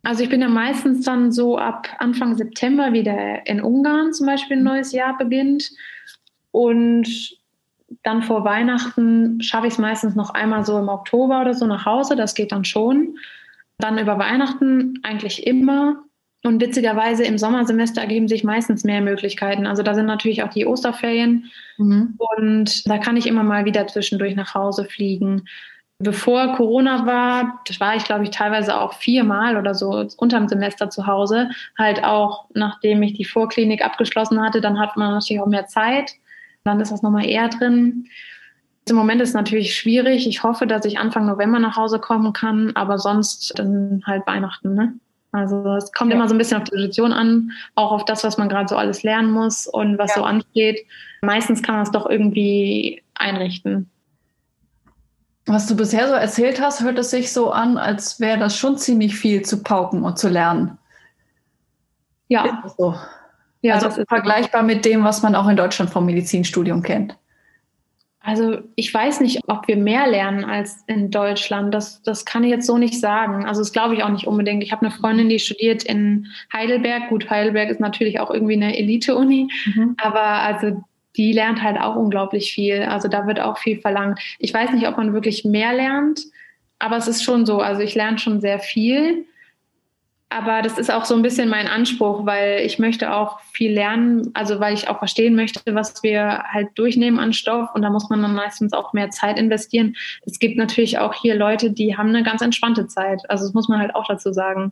also 0.02 0.24
ich 0.24 0.30
bin 0.30 0.42
ja 0.42 0.50
meistens 0.50 1.06
dann 1.06 1.32
so 1.32 1.58
ab 1.58 1.88
Anfang 2.00 2.36
September 2.36 2.94
wieder 2.94 3.46
in 3.46 3.62
Ungarn 3.62 4.14
zum 4.14 4.26
Beispiel 4.26 4.58
ein 4.58 4.64
neues 4.64 4.92
Jahr 4.92 5.18
beginnt. 5.18 5.70
Und 6.52 7.38
dann 8.02 8.24
vor 8.24 8.44
Weihnachten 8.44 9.42
schaffe 9.42 9.68
ich 9.68 9.74
es 9.74 9.80
meistens 9.80 10.16
noch 10.16 10.32
einmal 10.32 10.66
so 10.66 10.80
im 10.80 10.90
Oktober 10.90 11.42
oder 11.42 11.54
so 11.54 11.68
nach 11.68 11.86
Hause. 11.86 12.16
Das 12.16 12.34
geht 12.34 12.52
dann 12.52 12.66
schon. 12.66 13.18
Dann 13.78 13.98
über 13.98 14.18
Weihnachten 14.18 15.00
eigentlich 15.04 15.46
immer. 15.46 16.04
Und 16.46 16.62
witzigerweise 16.62 17.24
im 17.24 17.38
Sommersemester 17.38 18.02
ergeben 18.02 18.28
sich 18.28 18.44
meistens 18.44 18.84
mehr 18.84 19.00
Möglichkeiten. 19.00 19.66
Also 19.66 19.82
da 19.82 19.96
sind 19.96 20.08
natürlich 20.08 20.44
auch 20.44 20.50
die 20.50 20.66
Osterferien. 20.66 21.50
Mhm. 21.78 22.18
Und 22.18 22.88
da 22.88 22.98
kann 22.98 23.16
ich 23.16 23.28
immer 23.28 23.44
mal 23.44 23.64
wieder 23.64 23.88
zwischendurch 23.88 24.36
nach 24.36 24.54
Hause 24.54 24.84
fliegen. 24.84 25.46
Bevor 26.00 26.56
Corona 26.56 27.06
war, 27.06 27.62
das 27.66 27.80
war 27.80 27.96
ich, 27.96 28.04
glaube 28.04 28.26
ich, 28.26 28.32
teilweise 28.32 28.78
auch 28.80 28.94
viermal 28.94 29.56
oder 29.56 29.74
so 29.74 30.06
unterm 30.18 30.50
Semester 30.50 30.90
zu 30.90 31.08
Hause. 31.08 31.50
Halt 31.78 32.04
auch, 32.04 32.50
nachdem 32.54 33.02
ich 33.04 33.14
die 33.14 33.24
Vorklinik 33.24 33.84
abgeschlossen 33.84 34.42
hatte, 34.42 34.60
dann 34.60 34.80
hat 34.80 34.98
man 34.98 35.14
natürlich 35.14 35.42
auch 35.42 35.48
mehr 35.48 35.68
Zeit. 35.68 36.12
Dann 36.66 36.82
ist 36.82 36.92
das 36.92 37.04
nochmal 37.04 37.26
eher 37.26 37.48
drin. 37.48 38.08
Im 38.90 38.98
Moment 38.98 39.22
ist 39.22 39.30
es 39.30 39.36
natürlich 39.36 39.78
schwierig. 39.78 40.28
Ich 40.28 40.44
hoffe, 40.44 40.68
dass 40.68 40.84
ich 40.84 41.00
Anfang 41.00 41.26
November 41.26 41.60
nach 41.60 41.78
Hause 41.78 42.00
kommen 42.00 42.34
kann, 42.34 42.72
aber 42.76 43.00
sonst 43.00 43.54
dann 43.58 44.04
halt 44.06 44.28
Weihnachten. 44.28 44.74
Ne? 44.74 44.94
Also 45.34 45.76
es 45.76 45.92
kommt 45.92 46.12
ja. 46.12 46.16
immer 46.16 46.30
so 46.30 46.36
ein 46.36 46.38
bisschen 46.38 46.62
auf 46.62 46.64
die 46.64 46.76
Situation 46.76 47.12
an, 47.12 47.52
auch 47.74 47.92
auf 47.92 48.06
das, 48.06 48.24
was 48.24 48.38
man 48.38 48.50
gerade 48.50 48.70
so 48.70 48.78
alles 48.78 49.02
lernen 49.02 49.32
muss 49.32 49.66
und 49.66 49.98
was 49.98 50.12
ja. 50.12 50.22
so 50.22 50.24
ansteht. 50.24 50.86
Meistens 51.24 51.64
kann 51.64 51.76
man 51.76 51.84
es 51.84 51.92
doch 51.92 52.08
irgendwie 52.08 53.02
einrichten. 53.16 53.90
Was 55.46 55.68
du 55.68 55.76
bisher 55.76 56.08
so 56.08 56.14
erzählt 56.14 56.62
hast, 56.62 56.82
hört 56.82 57.00
es 57.00 57.10
sich 57.10 57.34
so 57.34 57.52
an, 57.52 57.78
als 57.78 58.20
wäre 58.20 58.38
das 58.38 58.56
schon 58.56 58.78
ziemlich 58.78 59.16
viel 59.16 59.42
zu 59.42 59.64
pauken 59.64 60.04
und 60.04 60.18
zu 60.18 60.30
lernen. 60.30 60.78
Ja. 62.28 62.64
So. 62.78 62.96
Ja, 63.62 63.76
also 63.76 63.90
vergleichbar 64.08 64.62
mit 64.62 64.86
dem, 64.86 65.04
was 65.04 65.24
man 65.24 65.36
auch 65.36 65.48
in 65.48 65.58
Deutschland 65.58 65.90
vom 65.90 66.06
Medizinstudium 66.06 66.84
kennt. 66.84 67.18
Also 68.26 68.60
ich 68.76 68.92
weiß 68.94 69.20
nicht, 69.20 69.42
ob 69.48 69.68
wir 69.68 69.76
mehr 69.76 70.08
lernen 70.08 70.46
als 70.46 70.86
in 70.88 71.12
Deutschland. 71.12 71.74
Das, 71.74 72.02
das 72.04 72.24
kann 72.24 72.46
ich 72.46 72.52
jetzt 72.52 72.66
so 72.66 72.78
nicht 72.78 72.98
sagen. 72.98 73.46
Also 73.46 73.60
das 73.60 73.74
glaube 73.74 73.96
ich 73.96 74.04
auch 74.04 74.10
nicht 74.10 74.28
unbedingt. 74.28 74.64
Ich 74.64 74.72
habe 74.72 74.86
eine 74.86 74.96
Freundin, 74.96 75.28
die 75.28 75.40
studiert 75.40 75.84
in 75.84 76.28
Heidelberg. 76.54 77.10
Gut, 77.10 77.30
Heidelberg 77.30 77.70
ist 77.70 77.82
natürlich 77.82 78.22
auch 78.22 78.32
irgendwie 78.32 78.54
eine 78.54 78.78
Elite-Uni, 78.78 79.50
mhm. 79.76 79.96
aber 80.02 80.24
also 80.24 80.82
die 81.18 81.34
lernt 81.34 81.62
halt 81.62 81.78
auch 81.78 81.98
unglaublich 81.98 82.54
viel. 82.54 82.84
Also 82.84 83.10
da 83.10 83.28
wird 83.28 83.42
auch 83.42 83.58
viel 83.58 83.82
verlangt. 83.82 84.20
Ich 84.40 84.54
weiß 84.54 84.72
nicht, 84.72 84.88
ob 84.88 84.96
man 84.96 85.14
wirklich 85.14 85.44
mehr 85.44 85.74
lernt, 85.74 86.22
aber 86.80 86.96
es 86.96 87.10
ist 87.10 87.24
schon 87.24 87.46
so. 87.46 87.60
Also 87.60 87.82
ich 87.82 87.94
lerne 87.94 88.20
schon 88.20 88.40
sehr 88.40 88.60
viel. 88.60 89.26
Aber 90.36 90.64
das 90.64 90.80
ist 90.80 90.90
auch 90.90 91.06
so 91.06 91.14
ein 91.16 91.22
bisschen 91.22 91.48
mein 91.48 91.68
Anspruch, 91.68 92.26
weil 92.26 92.62
ich 92.66 92.80
möchte 92.80 93.14
auch 93.14 93.40
viel 93.52 93.72
lernen, 93.72 94.32
also 94.34 94.60
weil 94.60 94.74
ich 94.74 94.90
auch 94.90 94.98
verstehen 94.98 95.36
möchte, 95.36 95.62
was 95.76 96.02
wir 96.02 96.44
halt 96.52 96.70
durchnehmen 96.74 97.20
an 97.20 97.34
Stoff 97.34 97.70
und 97.76 97.84
da 97.84 97.92
muss 97.92 98.10
man 98.10 98.22
dann 98.24 98.34
meistens 98.34 98.74
auch 98.74 98.94
mehr 98.94 99.12
Zeit 99.12 99.38
investieren. 99.38 99.96
Es 100.26 100.40
gibt 100.40 100.58
natürlich 100.58 100.98
auch 100.98 101.14
hier 101.14 101.36
Leute, 101.36 101.70
die 101.70 101.98
haben 101.98 102.10
eine 102.10 102.24
ganz 102.24 102.42
entspannte 102.42 102.88
Zeit. 102.88 103.30
Also 103.30 103.46
das 103.46 103.54
muss 103.54 103.68
man 103.68 103.80
halt 103.80 103.94
auch 103.94 104.08
dazu 104.08 104.34
sagen. 104.34 104.72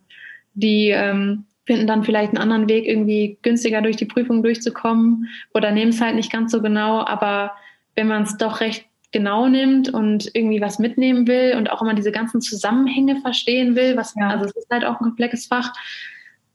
Die 0.55 0.89
ähm, 0.89 1.45
finden 1.65 1.85
dann 1.85 2.03
vielleicht 2.03 2.29
einen 2.29 2.41
anderen 2.41 2.67
Weg, 2.67 2.87
irgendwie 2.87 3.37
günstiger 3.43 3.83
durch 3.83 3.97
die 3.97 4.05
Prüfung 4.05 4.41
durchzukommen 4.41 5.27
oder 5.53 5.69
nehmen 5.71 5.91
es 5.91 6.01
halt 6.01 6.15
nicht 6.15 6.31
ganz 6.31 6.51
so 6.51 6.63
genau. 6.63 7.05
Aber 7.05 7.51
wenn 7.95 8.07
man 8.07 8.23
es 8.23 8.35
doch 8.37 8.61
recht 8.61 8.85
genau 9.11 9.47
nimmt 9.47 9.89
und 9.89 10.33
irgendwie 10.33 10.61
was 10.61 10.79
mitnehmen 10.79 11.27
will 11.27 11.55
und 11.57 11.69
auch 11.69 11.81
immer 11.81 11.93
diese 11.93 12.11
ganzen 12.11 12.41
Zusammenhänge 12.41 13.19
verstehen 13.21 13.75
will, 13.75 13.97
was 13.97 14.15
ja. 14.15 14.29
also 14.29 14.45
es 14.45 14.55
ist 14.55 14.69
halt 14.71 14.85
auch 14.85 14.99
ein 14.99 15.05
komplexes 15.05 15.47
Fach, 15.47 15.73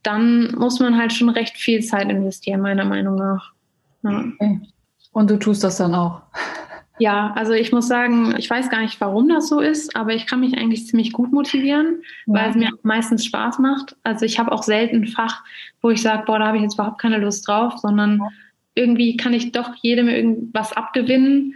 dann 0.03 0.55
muss 0.57 0.81
man 0.81 0.97
halt 0.97 1.13
schon 1.13 1.29
recht 1.29 1.57
viel 1.57 1.83
Zeit 1.83 2.11
investieren, 2.11 2.61
meiner 2.61 2.85
Meinung 2.85 3.17
nach. 3.17 3.53
Ja. 4.03 4.25
Okay. 4.35 4.61
Und 5.13 5.31
du 5.31 5.39
tust 5.39 5.65
das 5.65 5.77
dann 5.77 5.95
auch? 5.95 6.23
Ja, 6.99 7.35
also 7.35 7.53
ich 7.53 7.73
muss 7.73 7.89
sagen, 7.89 8.35
ich 8.39 8.49
weiß 8.49 8.71
gar 8.71 8.81
nicht, 8.81 8.99
warum 9.03 9.29
das 9.29 9.49
so 9.49 9.61
ist, 9.61 9.95
aber 9.95 10.15
ich 10.15 10.27
kann 10.27 10.41
mich 10.41 10.57
eigentlich 10.57 10.87
ziemlich 10.87 11.13
gut 11.13 11.31
motivieren, 11.31 12.03
ja. 12.25 12.35
weil 12.35 12.51
es 12.51 12.57
mir 12.57 12.71
meistens 12.85 13.27
Spaß 13.27 13.59
macht. 13.59 13.97
Also 14.03 14.25
ich 14.25 14.39
habe 14.39 14.51
auch 14.51 14.63
selten 14.63 15.03
ein 15.03 15.07
Fach, 15.07 15.45
wo 15.83 15.91
ich 15.91 16.01
sage, 16.01 16.23
boah, 16.27 16.39
da 16.39 16.47
habe 16.47 16.57
ich 16.57 16.63
jetzt 16.63 16.73
überhaupt 16.75 16.99
keine 16.99 17.19
Lust 17.19 17.47
drauf, 17.47 17.75
sondern 17.77 18.23
irgendwie 18.75 19.19
kann 19.19 19.35
ich 19.35 19.53
doch 19.53 19.75
jedem 19.75 20.09
irgendwas 20.09 20.73
abgewinnen 20.73 21.55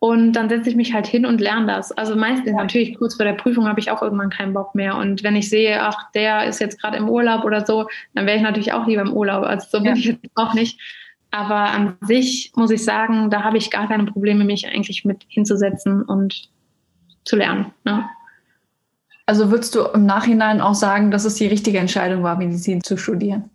und 0.00 0.32
dann 0.34 0.48
setze 0.48 0.70
ich 0.70 0.76
mich 0.76 0.94
halt 0.94 1.06
hin 1.08 1.26
und 1.26 1.40
lerne 1.40 1.66
das. 1.66 1.90
Also 1.90 2.14
meistens 2.14 2.52
natürlich 2.52 2.96
kurz 2.96 3.16
vor 3.16 3.24
der 3.24 3.32
Prüfung 3.32 3.66
habe 3.66 3.80
ich 3.80 3.90
auch 3.90 4.00
irgendwann 4.00 4.30
keinen 4.30 4.54
Bock 4.54 4.74
mehr. 4.74 4.96
Und 4.96 5.24
wenn 5.24 5.34
ich 5.34 5.50
sehe, 5.50 5.82
ach, 5.82 6.10
der 6.12 6.46
ist 6.46 6.60
jetzt 6.60 6.80
gerade 6.80 6.96
im 6.96 7.08
Urlaub 7.08 7.44
oder 7.44 7.66
so, 7.66 7.88
dann 8.14 8.24
wäre 8.24 8.36
ich 8.36 8.42
natürlich 8.42 8.72
auch 8.72 8.86
lieber 8.86 9.02
im 9.02 9.12
Urlaub. 9.12 9.44
Also 9.44 9.66
so 9.70 9.78
bin 9.82 9.94
ja. 9.94 9.98
ich 9.98 10.04
jetzt 10.04 10.20
auch 10.36 10.54
nicht. 10.54 10.80
Aber 11.32 11.70
an 11.70 11.96
sich 12.02 12.52
muss 12.54 12.70
ich 12.70 12.84
sagen, 12.84 13.28
da 13.28 13.42
habe 13.42 13.58
ich 13.58 13.70
gar 13.72 13.88
keine 13.88 14.04
Probleme, 14.04 14.44
mich 14.44 14.68
eigentlich 14.68 15.04
mit 15.04 15.24
hinzusetzen 15.28 16.02
und 16.02 16.48
zu 17.24 17.34
lernen. 17.34 17.66
Ne? 17.84 18.08
Also 19.26 19.50
würdest 19.50 19.74
du 19.74 19.82
im 19.82 20.06
Nachhinein 20.06 20.60
auch 20.60 20.74
sagen, 20.74 21.10
dass 21.10 21.24
es 21.24 21.34
die 21.34 21.48
richtige 21.48 21.78
Entscheidung 21.78 22.22
war, 22.22 22.36
Medizin 22.36 22.82
zu 22.82 22.96
studieren? 22.96 23.50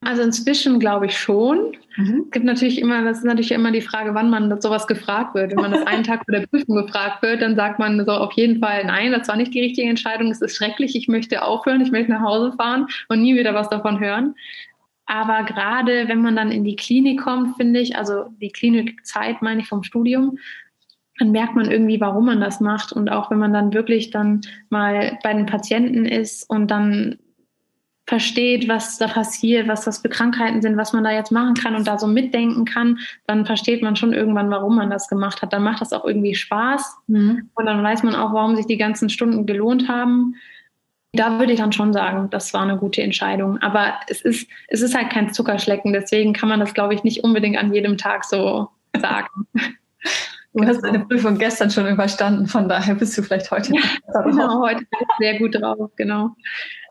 Also 0.00 0.22
inzwischen 0.22 0.78
glaube 0.78 1.06
ich 1.06 1.18
schon. 1.18 1.76
Mhm. 1.96 2.22
Es 2.26 2.30
gibt 2.30 2.44
natürlich 2.44 2.80
immer, 2.80 3.02
das 3.02 3.18
ist 3.18 3.24
natürlich 3.24 3.50
immer 3.50 3.72
die 3.72 3.80
Frage, 3.80 4.14
wann 4.14 4.30
man 4.30 4.60
sowas 4.60 4.86
gefragt 4.86 5.34
wird. 5.34 5.50
Wenn 5.50 5.60
man 5.60 5.72
das 5.72 5.86
einen 5.86 6.04
Tag 6.04 6.24
vor 6.24 6.38
der 6.38 6.46
Prüfung 6.46 6.76
gefragt 6.76 7.22
wird, 7.22 7.42
dann 7.42 7.56
sagt 7.56 7.78
man 7.78 8.04
so 8.04 8.12
auf 8.12 8.32
jeden 8.34 8.60
Fall, 8.60 8.84
nein, 8.84 9.12
das 9.12 9.26
war 9.28 9.36
nicht 9.36 9.52
die 9.52 9.60
richtige 9.60 9.88
Entscheidung, 9.88 10.30
es 10.30 10.40
ist 10.40 10.56
schrecklich, 10.56 10.94
ich 10.94 11.08
möchte 11.08 11.42
aufhören, 11.42 11.80
ich 11.80 11.90
möchte 11.90 12.12
nach 12.12 12.22
Hause 12.22 12.52
fahren 12.56 12.86
und 13.08 13.22
nie 13.22 13.36
wieder 13.36 13.54
was 13.54 13.68
davon 13.68 13.98
hören. 13.98 14.34
Aber 15.06 15.42
gerade 15.44 16.06
wenn 16.06 16.20
man 16.20 16.36
dann 16.36 16.52
in 16.52 16.64
die 16.64 16.76
Klinik 16.76 17.22
kommt, 17.22 17.56
finde 17.56 17.80
ich, 17.80 17.96
also 17.96 18.26
die 18.40 18.50
Klinikzeit 18.50 19.42
meine 19.42 19.62
ich 19.62 19.68
vom 19.68 19.82
Studium, 19.82 20.38
dann 21.18 21.32
merkt 21.32 21.56
man 21.56 21.70
irgendwie, 21.70 22.00
warum 22.00 22.26
man 22.26 22.40
das 22.40 22.60
macht. 22.60 22.92
Und 22.92 23.08
auch 23.10 23.30
wenn 23.30 23.38
man 23.38 23.52
dann 23.52 23.72
wirklich 23.72 24.10
dann 24.10 24.42
mal 24.70 25.18
bei 25.24 25.34
den 25.34 25.46
Patienten 25.46 26.04
ist 26.04 26.48
und 26.48 26.70
dann 26.70 27.18
versteht, 28.08 28.68
was 28.68 28.96
da 28.96 29.06
passiert, 29.06 29.68
was 29.68 29.84
das 29.84 29.98
für 29.98 30.08
Krankheiten 30.08 30.62
sind, 30.62 30.78
was 30.78 30.94
man 30.94 31.04
da 31.04 31.10
jetzt 31.10 31.30
machen 31.30 31.52
kann 31.52 31.76
und 31.76 31.86
da 31.86 31.98
so 31.98 32.06
mitdenken 32.06 32.64
kann, 32.64 32.98
dann 33.26 33.44
versteht 33.44 33.82
man 33.82 33.96
schon 33.96 34.14
irgendwann, 34.14 34.50
warum 34.50 34.76
man 34.76 34.88
das 34.88 35.08
gemacht 35.08 35.42
hat. 35.42 35.52
Dann 35.52 35.62
macht 35.62 35.82
das 35.82 35.92
auch 35.92 36.06
irgendwie 36.06 36.34
Spaß 36.34 36.96
mhm. 37.06 37.50
und 37.54 37.66
dann 37.66 37.82
weiß 37.82 38.04
man 38.04 38.14
auch, 38.14 38.32
warum 38.32 38.56
sich 38.56 38.64
die 38.64 38.78
ganzen 38.78 39.10
Stunden 39.10 39.44
gelohnt 39.44 39.88
haben. 39.88 40.36
Da 41.12 41.38
würde 41.38 41.52
ich 41.52 41.58
dann 41.58 41.72
schon 41.72 41.92
sagen, 41.92 42.30
das 42.30 42.54
war 42.54 42.62
eine 42.62 42.78
gute 42.78 43.02
Entscheidung. 43.02 43.58
Aber 43.58 43.92
es 44.08 44.22
ist, 44.22 44.48
es 44.68 44.80
ist 44.80 44.94
halt 44.94 45.10
kein 45.10 45.34
Zuckerschlecken, 45.34 45.92
deswegen 45.92 46.32
kann 46.32 46.48
man 46.48 46.60
das, 46.60 46.72
glaube 46.72 46.94
ich, 46.94 47.04
nicht 47.04 47.24
unbedingt 47.24 47.58
an 47.58 47.74
jedem 47.74 47.98
Tag 47.98 48.24
so 48.24 48.70
sagen. 48.98 49.46
Du 50.54 50.66
hast 50.66 50.80
deine 50.82 51.00
Prüfung 51.00 51.38
gestern 51.38 51.70
schon 51.70 51.86
überstanden, 51.86 52.46
von 52.46 52.68
daher 52.68 52.94
bist 52.94 53.16
du 53.16 53.22
vielleicht 53.22 53.50
heute. 53.50 53.72
Ja, 53.74 54.22
genau, 54.22 54.62
heute 54.62 54.78
bin 54.78 55.00
ich 55.00 55.08
sehr 55.18 55.38
gut 55.38 55.54
drauf, 55.54 55.90
genau. 55.96 56.30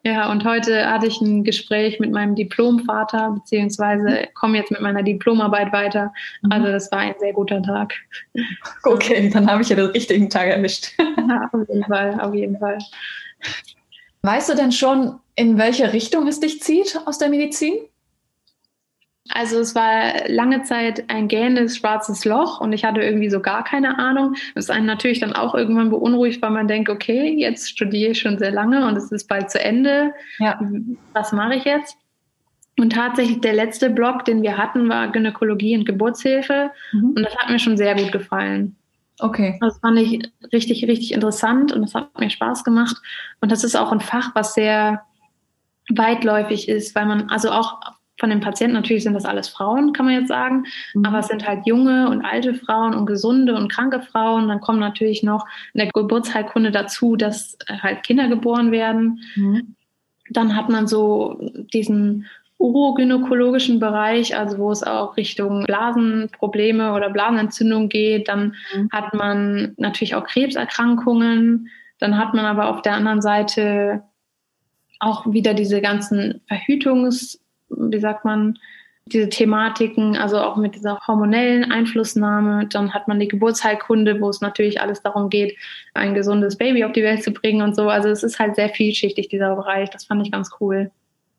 Ja, 0.04 0.32
und 0.32 0.46
heute 0.46 0.90
hatte 0.90 1.08
ich 1.08 1.20
ein 1.20 1.44
Gespräch 1.44 2.00
mit 2.00 2.12
meinem 2.12 2.36
Diplomvater, 2.36 3.32
beziehungsweise 3.32 4.28
komme 4.36 4.58
jetzt 4.58 4.72
mit 4.72 4.80
meiner 4.80 5.04
Diplomarbeit 5.04 5.74
weiter. 5.74 6.14
Mhm. 6.44 6.52
Also 6.52 6.68
das 6.68 6.92
war 6.92 7.00
ein 7.00 7.16
sehr 7.20 7.34
guter 7.34 7.62
Tag. 7.62 7.94
Okay, 8.84 9.30
dann 9.34 9.52
habe 9.52 9.64
ich 9.64 9.70
ja 9.70 9.76
den 9.76 9.88
richtigen 9.88 10.30
Tag 10.30 10.48
erwischt. 10.48 10.94
Ja, 11.28 11.50
auf 11.52 11.68
jeden 11.68 11.84
Fall, 11.84 12.22
auf 12.22 12.34
jeden 12.34 12.58
Fall. 12.58 12.78
Weißt 14.22 14.48
du 14.48 14.56
denn 14.56 14.72
schon, 14.72 15.20
in 15.36 15.58
welche 15.58 15.92
Richtung 15.92 16.26
es 16.28 16.40
dich 16.40 16.62
zieht 16.62 16.98
aus 17.06 17.18
der 17.18 17.28
Medizin? 17.28 17.74
Also 19.34 19.60
es 19.60 19.76
war 19.76 20.28
lange 20.28 20.64
Zeit 20.64 21.10
ein 21.10 21.28
gähnendes 21.28 21.78
schwarzes 21.78 22.26
Loch 22.26 22.62
und 22.62 22.74
ich 22.74 22.86
hatte 22.86 23.02
irgendwie 23.02 23.30
so 23.30 23.42
gar 23.42 23.64
keine 23.64 23.98
Ahnung. 24.00 24.36
Das 24.56 24.66
ist 24.66 24.72
einen 24.72 24.86
natürlich 24.86 25.20
dann 25.20 25.34
auch 25.34 25.56
irgendwann 25.56 25.90
beunruhigt, 25.90 26.42
weil 26.42 26.52
man 26.52 26.68
denkt, 26.68 26.90
okay, 26.90 27.34
jetzt 27.38 27.70
studiere 27.70 28.12
ich 28.12 28.20
schon 28.20 28.38
sehr 28.38 28.52
lange 28.52 28.88
und 28.88 28.96
es 28.96 29.12
ist 29.12 29.28
bald 29.28 29.50
zu 29.52 29.62
Ende. 29.62 30.14
Ja. 30.40 30.60
Was 31.14 31.32
mache 31.32 31.56
ich 31.56 31.66
jetzt? 31.66 31.98
Und 32.80 32.94
tatsächlich 32.94 33.42
der 33.42 33.54
letzte 33.54 33.90
Block, 33.90 34.26
den 34.26 34.44
wir 34.44 34.58
hatten, 34.58 34.88
war 34.88 35.12
Gynäkologie 35.12 35.76
und 35.78 35.86
Geburtshilfe 35.86 36.72
mhm. 36.92 37.14
und 37.16 37.24
das 37.24 37.36
hat 37.36 37.50
mir 37.50 37.60
schon 37.60 37.76
sehr 37.76 37.96
gut 37.96 38.12
gefallen. 38.12 38.76
Okay. 39.20 39.58
Das 39.62 39.80
fand 39.80 39.98
ich 39.98 40.32
richtig, 40.54 40.88
richtig 40.88 41.14
interessant 41.14 41.72
und 41.72 41.82
das 41.82 41.96
hat 41.96 42.20
mir 42.20 42.30
Spaß 42.30 42.64
gemacht. 42.64 42.98
Und 43.42 43.52
das 43.52 43.64
ist 43.64 43.76
auch 43.76 43.92
ein 43.92 44.00
Fach, 44.00 44.36
was 44.36 44.54
sehr 44.54 45.02
weitläufig 45.90 46.70
ist, 46.70 46.94
weil 46.96 47.06
man 47.06 47.30
also 47.30 47.50
auch 47.50 47.80
von 48.20 48.30
den 48.30 48.40
Patienten, 48.40 48.76
natürlich 48.76 49.04
sind 49.04 49.14
das 49.14 49.26
alles 49.26 49.48
Frauen, 49.48 49.94
kann 49.94 50.06
man 50.06 50.16
jetzt 50.16 50.28
sagen, 50.28 50.66
mhm. 50.94 51.06
aber 51.06 51.20
es 51.20 51.28
sind 51.28 51.48
halt 51.48 51.66
junge 51.66 52.10
und 52.10 52.26
alte 52.26 52.56
Frauen 52.56 52.96
und 52.96 53.06
gesunde 53.06 53.56
und 53.56 53.72
kranke 53.72 54.02
Frauen. 54.02 54.48
Dann 54.48 54.60
kommt 54.60 54.80
natürlich 54.80 55.24
noch 55.24 55.46
in 55.74 55.80
der 55.80 55.92
Geburtsheilkunde 55.92 56.72
dazu, 56.72 57.16
dass 57.16 57.58
halt 57.70 58.04
Kinder 58.04 58.28
geboren 58.28 58.72
werden. 58.72 59.20
Mhm. 59.36 59.76
Dann 60.30 60.56
hat 60.56 60.70
man 60.70 60.88
so 60.88 61.38
diesen 61.74 62.26
urogynäkologischen 62.58 63.80
Bereich, 63.80 64.36
also 64.36 64.58
wo 64.58 64.72
es 64.72 64.82
auch 64.82 65.16
Richtung 65.16 65.66
Blasenprobleme 65.66 66.94
oder 66.94 67.12
Blasenentzündung 67.12 67.88
geht. 67.88 68.28
Dann 68.30 68.56
mhm. 68.76 68.90
hat 68.92 69.14
man 69.14 69.74
natürlich 69.78 70.16
auch 70.16 70.26
Krebserkrankungen. 70.26 71.70
Dann 72.00 72.18
hat 72.18 72.34
man 72.34 72.46
aber 72.46 72.70
auf 72.70 72.82
der 72.82 72.94
anderen 72.94 73.22
Seite 73.22 74.04
auch 75.00 75.32
wieder 75.32 75.54
diese 75.54 75.82
ganzen 75.82 76.42
Verhütungs- 76.50 77.40
wie 77.70 78.00
sagt 78.00 78.26
man, 78.26 78.58
diese 79.12 79.30
Thematiken, 79.30 80.18
also 80.18 80.40
auch 80.40 80.58
mit 80.58 80.76
dieser 80.76 81.00
hormonellen 81.08 81.72
Einflussnahme. 81.72 82.68
Dann 82.68 82.94
hat 82.94 83.08
man 83.08 83.20
die 83.20 83.28
Geburtsheilkunde, 83.28 84.20
wo 84.20 84.30
es 84.30 84.42
natürlich 84.42 84.82
alles 84.82 85.02
darum 85.02 85.30
geht, 85.30 85.58
ein 85.94 86.14
gesundes 86.14 86.58
Baby 86.58 86.84
auf 86.84 86.92
die 86.92 87.04
Welt 87.04 87.24
zu 87.24 87.32
bringen 87.32 87.62
und 87.62 87.76
so. 87.76 87.90
Also 87.90 88.10
es 88.10 88.24
ist 88.24 88.40
halt 88.40 88.56
sehr 88.56 88.70
vielschichtig, 88.70 89.30
dieser 89.30 89.56
Bereich. 89.56 89.90
Das 89.90 90.06
fand 90.06 90.26
ich 90.26 90.32
ganz 90.32 90.52
cool. 90.60 90.92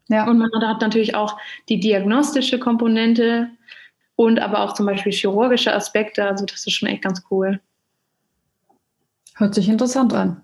Ja. 0.09 0.29
Und 0.29 0.39
man 0.39 0.51
hat 0.67 0.81
natürlich 0.81 1.15
auch 1.15 1.39
die 1.69 1.81
diagnostische 1.81 2.59
Komponente 2.59 3.51
und 4.17 4.41
aber 4.41 4.61
auch 4.61 4.73
zum 4.73 4.87
Beispiel 4.87 5.13
chirurgische 5.13 5.73
Aspekte. 5.73 6.25
Also 6.25 6.47
das 6.47 6.67
ist 6.67 6.73
schon 6.73 6.89
echt 6.89 7.03
ganz 7.03 7.23
cool. 7.31 7.61
Hört 9.37 9.55
sich 9.55 9.69
interessant 9.69 10.15
an. 10.15 10.43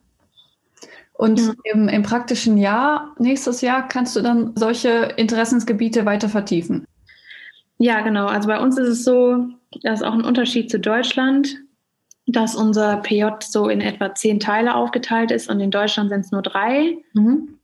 Und 1.15 1.41
ja. 1.41 1.55
im, 1.73 1.89
im 1.89 2.03
praktischen 2.03 2.59
Jahr, 2.59 3.15
nächstes 3.19 3.61
Jahr, 3.61 3.87
kannst 3.89 4.17
du 4.17 4.21
dann 4.21 4.53
solche 4.57 5.15
Interessensgebiete 5.17 6.05
weiter 6.05 6.29
vertiefen. 6.29 6.87
Ja, 7.79 8.01
genau. 8.01 8.27
Also 8.27 8.49
bei 8.49 8.61
uns 8.61 8.77
ist 8.79 8.89
es 8.89 9.05
so, 9.05 9.49
das 9.83 10.01
ist 10.01 10.07
auch 10.07 10.15
ein 10.15 10.25
Unterschied 10.25 10.71
zu 10.71 10.81
Deutschland, 10.81 11.57
dass 12.27 12.57
unser 12.57 12.97
PJ 12.99 13.25
so 13.41 13.69
in 13.69 13.81
etwa 13.81 14.15
zehn 14.15 14.41
Teile 14.41 14.75
aufgeteilt 14.75 15.31
ist 15.31 15.49
und 15.49 15.61
in 15.61 15.71
Deutschland 15.71 16.11
sind 16.11 16.21
es 16.21 16.33
nur 16.33 16.43
drei. 16.43 16.99
Mhm. 17.13 17.59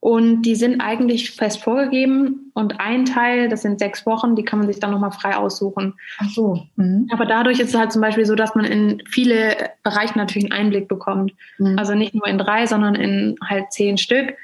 Und 0.00 0.42
die 0.42 0.54
sind 0.54 0.80
eigentlich 0.80 1.32
fest 1.32 1.62
vorgegeben. 1.62 2.47
Und 2.58 2.80
ein 2.80 3.04
Teil, 3.04 3.48
das 3.48 3.62
sind 3.62 3.78
sechs 3.78 4.04
Wochen, 4.04 4.34
die 4.34 4.42
kann 4.42 4.58
man 4.58 4.66
sich 4.66 4.80
dann 4.80 4.90
nochmal 4.90 5.12
frei 5.12 5.36
aussuchen. 5.36 5.94
Ach 6.18 6.28
so. 6.28 6.66
Mhm. 6.74 7.08
Aber 7.12 7.24
dadurch 7.24 7.60
ist 7.60 7.68
es 7.68 7.78
halt 7.78 7.92
zum 7.92 8.02
Beispiel 8.02 8.26
so, 8.26 8.34
dass 8.34 8.56
man 8.56 8.64
in 8.64 9.00
viele 9.08 9.54
Bereiche 9.84 10.18
natürlich 10.18 10.50
einen 10.50 10.60
Einblick 10.60 10.88
bekommt. 10.88 11.34
Mhm. 11.58 11.78
Also 11.78 11.94
nicht 11.94 12.16
nur 12.16 12.26
in 12.26 12.36
drei, 12.36 12.66
sondern 12.66 12.96
in 12.96 13.36
halt 13.48 13.70
zehn 13.70 13.96
Stück. 13.96 14.34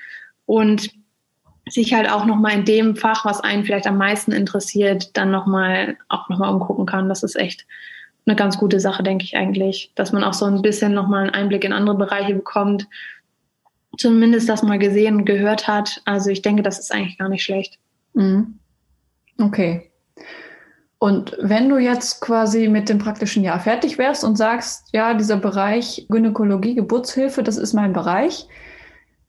Und 0.46 0.90
sich 1.68 1.92
halt 1.92 2.09
auch 2.09 2.24
nochmal 2.24 2.53
in 2.53 2.64
dem 2.64 2.94
Fach, 2.94 3.24
was 3.24 3.40
einen 3.40 3.64
vielleicht 3.64 3.88
am 3.88 3.98
meisten 3.98 4.31
interessiert, 4.31 5.16
dann 5.16 5.33
nochmal 5.33 5.96
auch 6.09 6.29
nochmal 6.29 6.55
umgucken 6.55 6.87
kann. 6.87 7.09
Das 7.09 7.24
ist 7.24 7.35
echt 7.35 7.66
eine 8.27 8.37
ganz 8.37 8.59
gute 8.59 8.79
Sache, 8.79 9.03
denke 9.03 9.24
ich 9.24 9.37
eigentlich, 9.37 9.90
dass 9.96 10.12
man 10.12 10.22
auch 10.22 10.35
so 10.35 10.44
ein 10.44 10.62
bisschen 10.62 10.94
nochmal 10.94 11.22
einen 11.22 11.35
Einblick 11.35 11.64
in 11.64 11.72
andere 11.72 11.96
Bereiche 11.96 12.35
bekommt, 12.35 12.87
zumindest 13.98 14.48
das 14.48 14.62
mal 14.62 14.79
gesehen 14.79 15.16
und 15.16 15.24
gehört 15.24 15.66
hat. 15.66 16.00
Also 16.05 16.31
ich 16.31 16.42
denke, 16.42 16.62
das 16.62 16.79
ist 16.79 16.94
eigentlich 16.94 17.18
gar 17.18 17.29
nicht 17.29 17.42
schlecht. 17.42 17.81
Mhm. 18.14 18.59
Okay. 19.38 19.90
Und 20.98 21.37
wenn 21.38 21.68
du 21.68 21.77
jetzt 21.77 22.20
quasi 22.20 22.68
mit 22.68 22.88
dem 22.88 22.98
praktischen 22.98 23.44
Jahr 23.44 23.61
fertig 23.61 23.98
wärst 23.98 24.24
und 24.24 24.37
sagst, 24.37 24.88
ja, 24.92 25.12
dieser 25.12 25.37
Bereich 25.37 26.07
Gynäkologie, 26.09 26.74
Geburtshilfe, 26.74 27.42
das 27.42 27.59
ist 27.59 27.74
mein 27.74 27.92
Bereich, 27.92 28.48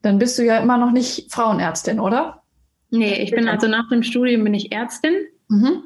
dann 0.01 0.19
bist 0.19 0.39
du 0.39 0.45
ja 0.45 0.59
immer 0.59 0.77
noch 0.77 0.91
nicht 0.91 1.33
Frauenärztin, 1.33 1.99
oder? 1.99 2.43
Nee, 2.91 3.15
ich 3.15 3.31
bin 3.31 3.49
also 3.49 3.67
nach 3.67 3.89
dem 3.89 4.03
Studium 4.03 4.43
bin 4.43 4.53
ich 4.53 4.71
Ärztin. 4.71 5.13
Mhm. 5.49 5.83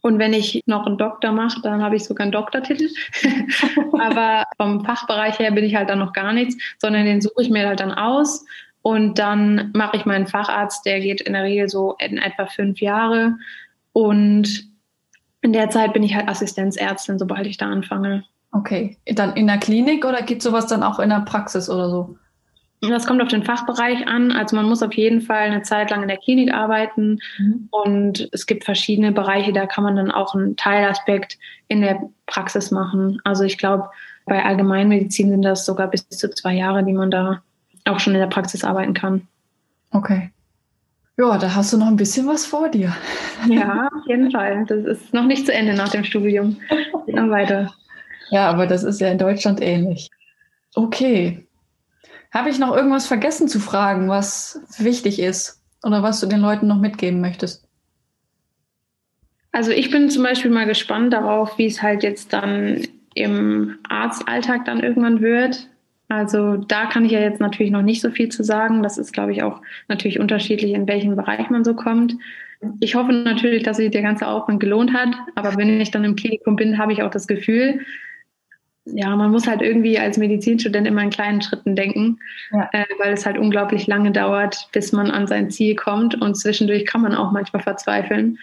Und 0.00 0.18
wenn 0.18 0.32
ich 0.34 0.62
noch 0.66 0.86
einen 0.86 0.98
Doktor 0.98 1.32
mache, 1.32 1.60
dann 1.62 1.82
habe 1.82 1.96
ich 1.96 2.04
sogar 2.04 2.24
einen 2.24 2.32
Doktortitel. 2.32 2.88
Aber 3.98 4.44
vom 4.58 4.84
Fachbereich 4.84 5.38
her 5.38 5.50
bin 5.50 5.64
ich 5.64 5.74
halt 5.74 5.88
dann 5.88 5.98
noch 5.98 6.12
gar 6.12 6.32
nichts, 6.32 6.56
sondern 6.78 7.06
den 7.06 7.20
suche 7.20 7.42
ich 7.42 7.50
mir 7.50 7.66
halt 7.66 7.80
dann 7.80 7.92
aus. 7.92 8.44
Und 8.86 9.18
dann 9.18 9.70
mache 9.74 9.96
ich 9.96 10.04
meinen 10.04 10.26
Facharzt, 10.26 10.84
der 10.84 11.00
geht 11.00 11.22
in 11.22 11.32
der 11.32 11.44
Regel 11.44 11.70
so 11.70 11.96
in 11.98 12.18
etwa 12.18 12.44
fünf 12.44 12.80
Jahre. 12.82 13.38
Und 13.94 14.68
in 15.40 15.54
der 15.54 15.70
Zeit 15.70 15.94
bin 15.94 16.02
ich 16.02 16.14
halt 16.14 16.28
Assistenzärztin, 16.28 17.18
sobald 17.18 17.46
ich 17.46 17.56
da 17.56 17.64
anfange. 17.64 18.24
Okay, 18.52 18.98
dann 19.06 19.36
in 19.36 19.46
der 19.46 19.56
Klinik 19.56 20.04
oder 20.04 20.20
gibt 20.20 20.42
sowas 20.42 20.66
dann 20.66 20.82
auch 20.82 20.98
in 20.98 21.08
der 21.08 21.20
Praxis 21.20 21.70
oder 21.70 21.88
so? 21.88 22.18
Das 22.82 23.06
kommt 23.06 23.22
auf 23.22 23.28
den 23.28 23.42
Fachbereich 23.42 24.06
an. 24.06 24.30
Also 24.32 24.54
man 24.54 24.66
muss 24.66 24.82
auf 24.82 24.92
jeden 24.92 25.22
Fall 25.22 25.46
eine 25.46 25.62
Zeit 25.62 25.88
lang 25.88 26.02
in 26.02 26.08
der 26.08 26.18
Klinik 26.18 26.52
arbeiten 26.52 27.20
mhm. 27.38 27.68
und 27.70 28.28
es 28.32 28.44
gibt 28.44 28.64
verschiedene 28.64 29.12
Bereiche, 29.12 29.54
da 29.54 29.64
kann 29.64 29.84
man 29.84 29.96
dann 29.96 30.10
auch 30.10 30.34
einen 30.34 30.56
Teilaspekt 30.58 31.38
in 31.68 31.80
der 31.80 32.02
Praxis 32.26 32.70
machen. 32.70 33.18
Also 33.24 33.44
ich 33.44 33.56
glaube, 33.56 33.88
bei 34.26 34.44
Allgemeinmedizin 34.44 35.30
sind 35.30 35.42
das 35.42 35.64
sogar 35.64 35.88
bis 35.88 36.06
zu 36.06 36.28
zwei 36.28 36.52
Jahre, 36.52 36.84
die 36.84 36.92
man 36.92 37.10
da 37.10 37.42
auch 37.84 38.00
schon 38.00 38.14
in 38.14 38.20
der 38.20 38.26
Praxis 38.26 38.64
arbeiten 38.64 38.94
kann. 38.94 39.26
Okay. 39.90 40.30
Ja, 41.16 41.38
da 41.38 41.54
hast 41.54 41.72
du 41.72 41.76
noch 41.76 41.86
ein 41.86 41.96
bisschen 41.96 42.26
was 42.26 42.46
vor 42.46 42.68
dir. 42.68 42.94
Ja, 43.48 43.88
auf 43.88 44.06
jeden 44.06 44.30
Fall. 44.30 44.64
Das 44.66 44.84
ist 44.86 45.12
noch 45.12 45.26
nicht 45.26 45.44
zu 45.44 45.52
Ende 45.52 45.74
nach 45.74 45.90
dem 45.90 46.04
Studium. 46.04 46.56
Noch 47.06 47.28
weiter. 47.28 47.74
Ja, 48.30 48.48
aber 48.48 48.66
das 48.66 48.84
ist 48.84 49.02
ja 49.02 49.08
in 49.08 49.18
Deutschland 49.18 49.60
ähnlich. 49.60 50.08
Okay. 50.74 51.46
Habe 52.32 52.48
ich 52.48 52.58
noch 52.58 52.74
irgendwas 52.74 53.06
vergessen 53.06 53.46
zu 53.46 53.60
fragen, 53.60 54.08
was 54.08 54.60
wichtig 54.78 55.20
ist 55.20 55.62
oder 55.82 56.02
was 56.02 56.20
du 56.20 56.26
den 56.26 56.40
Leuten 56.40 56.68
noch 56.68 56.78
mitgeben 56.78 57.20
möchtest? 57.20 57.68
Also 59.52 59.72
ich 59.72 59.90
bin 59.90 60.08
zum 60.08 60.22
Beispiel 60.22 60.50
mal 60.50 60.66
gespannt 60.66 61.12
darauf, 61.12 61.58
wie 61.58 61.66
es 61.66 61.82
halt 61.82 62.02
jetzt 62.02 62.32
dann 62.32 62.88
im 63.14 63.78
Arztalltag 63.88 64.64
dann 64.64 64.80
irgendwann 64.80 65.20
wird. 65.20 65.68
Also 66.14 66.56
da 66.56 66.86
kann 66.86 67.04
ich 67.04 67.12
ja 67.12 67.20
jetzt 67.20 67.40
natürlich 67.40 67.72
noch 67.72 67.82
nicht 67.82 68.00
so 68.00 68.10
viel 68.10 68.28
zu 68.28 68.44
sagen. 68.44 68.82
Das 68.82 68.98
ist, 68.98 69.12
glaube 69.12 69.32
ich, 69.32 69.42
auch 69.42 69.60
natürlich 69.88 70.20
unterschiedlich, 70.20 70.72
in 70.72 70.86
welchem 70.86 71.16
Bereich 71.16 71.50
man 71.50 71.64
so 71.64 71.74
kommt. 71.74 72.16
Ich 72.80 72.94
hoffe 72.94 73.12
natürlich, 73.12 73.62
dass 73.62 73.76
sich 73.78 73.90
der 73.90 74.02
ganze 74.02 74.26
Aufwand 74.26 74.60
gelohnt 74.60 74.92
hat. 74.92 75.14
Aber 75.34 75.56
wenn 75.56 75.80
ich 75.80 75.90
dann 75.90 76.04
im 76.04 76.16
Klinikum 76.16 76.56
bin, 76.56 76.78
habe 76.78 76.92
ich 76.92 77.02
auch 77.02 77.10
das 77.10 77.26
Gefühl, 77.26 77.80
ja, 78.86 79.16
man 79.16 79.30
muss 79.30 79.46
halt 79.46 79.62
irgendwie 79.62 79.98
als 79.98 80.18
Medizinstudent 80.18 80.86
immer 80.86 81.02
in 81.02 81.10
kleinen 81.10 81.40
Schritten 81.40 81.74
denken, 81.74 82.18
ja. 82.52 82.68
äh, 82.72 82.84
weil 82.98 83.14
es 83.14 83.24
halt 83.24 83.38
unglaublich 83.38 83.86
lange 83.86 84.12
dauert, 84.12 84.68
bis 84.72 84.92
man 84.92 85.10
an 85.10 85.26
sein 85.26 85.50
Ziel 85.50 85.74
kommt 85.74 86.20
und 86.20 86.34
zwischendurch 86.36 86.84
kann 86.84 87.00
man 87.00 87.14
auch 87.14 87.32
manchmal 87.32 87.62
verzweifeln. 87.62 88.38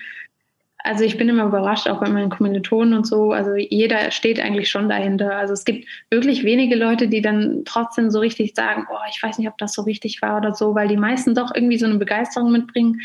Also 0.83 1.03
ich 1.03 1.17
bin 1.17 1.29
immer 1.29 1.45
überrascht, 1.45 1.87
auch 1.87 1.99
bei 1.99 2.09
meinen 2.09 2.29
Kommilitonen 2.29 2.93
und 2.93 3.05
so. 3.05 3.31
Also 3.31 3.55
jeder 3.55 4.11
steht 4.11 4.39
eigentlich 4.39 4.69
schon 4.69 4.89
dahinter. 4.89 5.35
Also 5.35 5.53
es 5.53 5.63
gibt 5.63 5.87
wirklich 6.09 6.43
wenige 6.43 6.75
Leute, 6.75 7.07
die 7.07 7.21
dann 7.21 7.61
trotzdem 7.65 8.09
so 8.09 8.19
richtig 8.19 8.53
sagen, 8.55 8.87
oh, 8.91 9.05
ich 9.09 9.21
weiß 9.21 9.37
nicht, 9.37 9.47
ob 9.47 9.57
das 9.57 9.73
so 9.73 9.83
richtig 9.83 10.21
war 10.21 10.37
oder 10.37 10.53
so, 10.53 10.73
weil 10.73 10.87
die 10.87 10.97
meisten 10.97 11.35
doch 11.35 11.51
irgendwie 11.53 11.77
so 11.77 11.85
eine 11.85 11.97
Begeisterung 11.97 12.51
mitbringen 12.51 12.99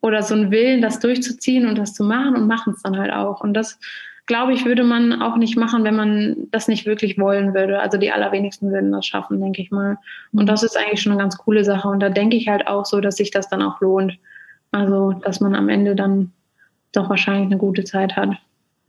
oder 0.00 0.22
so 0.22 0.34
einen 0.34 0.50
Willen, 0.50 0.80
das 0.80 1.00
durchzuziehen 1.00 1.66
und 1.66 1.76
das 1.76 1.92
zu 1.92 2.04
machen 2.04 2.36
und 2.36 2.46
machen 2.46 2.72
es 2.74 2.82
dann 2.82 2.96
halt 2.96 3.12
auch. 3.12 3.42
Und 3.42 3.54
das 3.54 3.78
glaube 4.26 4.52
ich, 4.52 4.64
würde 4.64 4.84
man 4.84 5.20
auch 5.20 5.36
nicht 5.36 5.56
machen, 5.56 5.82
wenn 5.82 5.96
man 5.96 6.36
das 6.52 6.68
nicht 6.68 6.86
wirklich 6.86 7.18
wollen 7.18 7.52
würde. 7.52 7.80
Also 7.80 7.98
die 7.98 8.12
allerwenigsten 8.12 8.70
würden 8.70 8.92
das 8.92 9.04
schaffen, 9.04 9.40
denke 9.40 9.60
ich 9.60 9.70
mal. 9.70 9.98
Und 10.32 10.48
das 10.48 10.62
ist 10.62 10.76
eigentlich 10.76 11.02
schon 11.02 11.12
eine 11.12 11.20
ganz 11.20 11.36
coole 11.36 11.64
Sache. 11.64 11.88
Und 11.88 12.00
da 12.00 12.08
denke 12.08 12.36
ich 12.36 12.48
halt 12.48 12.68
auch 12.68 12.86
so, 12.86 13.00
dass 13.00 13.16
sich 13.16 13.30
das 13.32 13.48
dann 13.48 13.60
auch 13.60 13.80
lohnt. 13.80 14.18
Also, 14.70 15.12
dass 15.24 15.40
man 15.40 15.56
am 15.56 15.68
Ende 15.68 15.96
dann 15.96 16.30
doch 16.92 17.08
wahrscheinlich 17.08 17.46
eine 17.46 17.58
gute 17.58 17.84
Zeit 17.84 18.16
hat. 18.16 18.30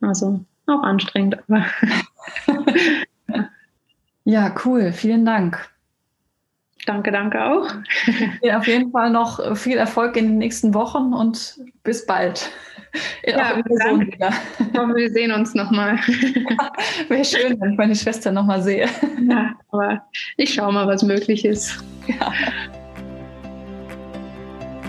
Also 0.01 0.39
auch 0.67 0.83
anstrengend, 0.83 1.37
aber. 1.47 1.65
ja, 4.23 4.55
cool. 4.65 4.91
Vielen 4.91 5.25
Dank. 5.25 5.69
Danke, 6.85 7.11
danke 7.11 7.43
auch. 7.43 7.67
Ja, 8.41 8.57
auf 8.57 8.67
jeden 8.67 8.91
Fall 8.91 9.11
noch 9.11 9.55
viel 9.55 9.77
Erfolg 9.77 10.17
in 10.17 10.25
den 10.25 10.37
nächsten 10.39 10.73
Wochen 10.73 11.13
und 11.13 11.59
bis 11.83 12.05
bald. 12.05 12.49
Ja, 13.25 13.55
wieder. 13.55 14.33
Ich 14.59 14.77
hoffe, 14.77 14.95
wir 14.95 15.09
sehen 15.11 15.31
uns 15.31 15.53
nochmal. 15.53 15.95
Wäre 17.07 17.23
schön, 17.23 17.57
wenn 17.61 17.71
ich 17.71 17.77
meine 17.77 17.95
Schwester 17.95 18.33
nochmal 18.33 18.61
sehe. 18.61 18.89
Ja, 19.29 19.53
aber 19.71 20.03
ich 20.35 20.53
schaue 20.53 20.73
mal, 20.73 20.87
was 20.87 21.01
möglich 21.01 21.45
ist. 21.45 21.81
Ja. 22.07 22.33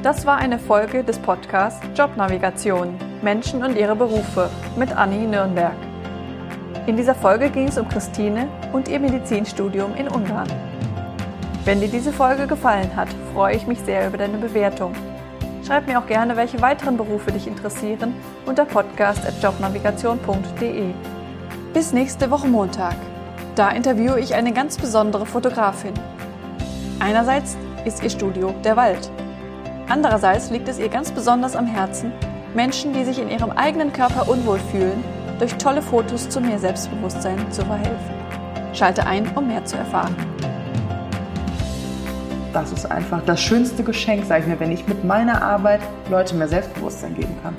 Das 0.03 0.27
war 0.27 0.37
eine 0.37 0.59
Folge 0.59 1.05
des 1.05 1.19
Podcasts 1.19 1.87
Jobnavigation 1.97 2.97
Menschen 3.23 3.63
und 3.63 3.77
ihre 3.77 3.95
Berufe 3.95 4.51
mit 4.77 4.97
Anni 4.97 5.27
Nürnberg. 5.27 5.77
In 6.87 6.97
dieser 6.97 7.15
Folge 7.15 7.51
ging 7.51 7.69
es 7.69 7.79
um 7.79 7.89
Christine 7.89 8.49
und 8.73 8.89
ihr 8.89 8.99
Medizinstudium 8.99 9.95
in 9.95 10.09
Ungarn. 10.09 10.49
Wenn 11.65 11.81
dir 11.81 11.89
diese 11.89 12.13
Folge 12.13 12.47
gefallen 12.47 12.91
hat, 12.97 13.09
freue 13.33 13.55
ich 13.55 13.67
mich 13.67 13.79
sehr 13.81 14.09
über 14.09 14.19
deine 14.19 14.39
Bewertung 14.39 14.93
Schreib 15.67 15.87
mir 15.87 15.99
auch 15.99 16.07
gerne, 16.07 16.37
welche 16.37 16.61
weiteren 16.61 16.97
Berufe 16.97 17.31
dich 17.31 17.47
interessieren 17.47 18.15
unter 18.47 18.65
podcast.jobnavigation.de. 18.65 20.93
Bis 21.73 21.93
nächste 21.93 22.29
Woche 22.31 22.49
Montag. 22.49 22.97
Da 23.55 23.71
interviewe 23.71 24.19
ich 24.19 24.35
eine 24.35 24.53
ganz 24.53 24.77
besondere 24.77 25.25
Fotografin. 25.25 25.95
Einerseits 26.99 27.57
ist 27.85 28.03
ihr 28.03 28.11
Studio 28.11 28.53
der 28.65 28.77
Wald. 28.77 29.09
Andererseits 29.89 30.51
liegt 30.51 30.69
es 30.69 30.79
ihr 30.79 30.89
ganz 30.89 31.11
besonders 31.11 31.57
am 31.57 31.67
Herzen, 31.67 32.13
Menschen, 32.55 32.93
die 32.93 33.05
sich 33.05 33.21
in 33.21 33.31
ihrem 33.31 33.51
eigenen 33.51 33.93
Körper 33.93 34.29
unwohl 34.29 34.59
fühlen, 34.59 35.03
durch 35.39 35.55
tolle 35.55 35.83
Fotos 35.83 36.29
zu 36.29 36.41
mehr 36.41 36.59
Selbstbewusstsein 36.59 37.51
zu 37.51 37.65
verhelfen. 37.65 38.15
Schalte 38.73 39.07
ein, 39.07 39.31
um 39.37 39.49
mehr 39.49 39.65
zu 39.65 39.77
erfahren 39.77 40.17
das 42.53 42.73
ist 42.73 42.91
einfach 42.91 43.23
das 43.25 43.41
schönste 43.41 43.83
Geschenk, 43.83 44.25
sage 44.27 44.43
ich 44.43 44.47
mir, 44.47 44.61
wenn 44.61 44.73
ich 44.73 44.87
mit 44.87 45.05
meiner 45.05 45.43
Arbeit 45.43 45.81
Leute 46.11 46.35
mehr 46.35 46.49
Selbstbewusstsein 46.49 47.15
geben 47.15 47.37
kann. 47.43 47.57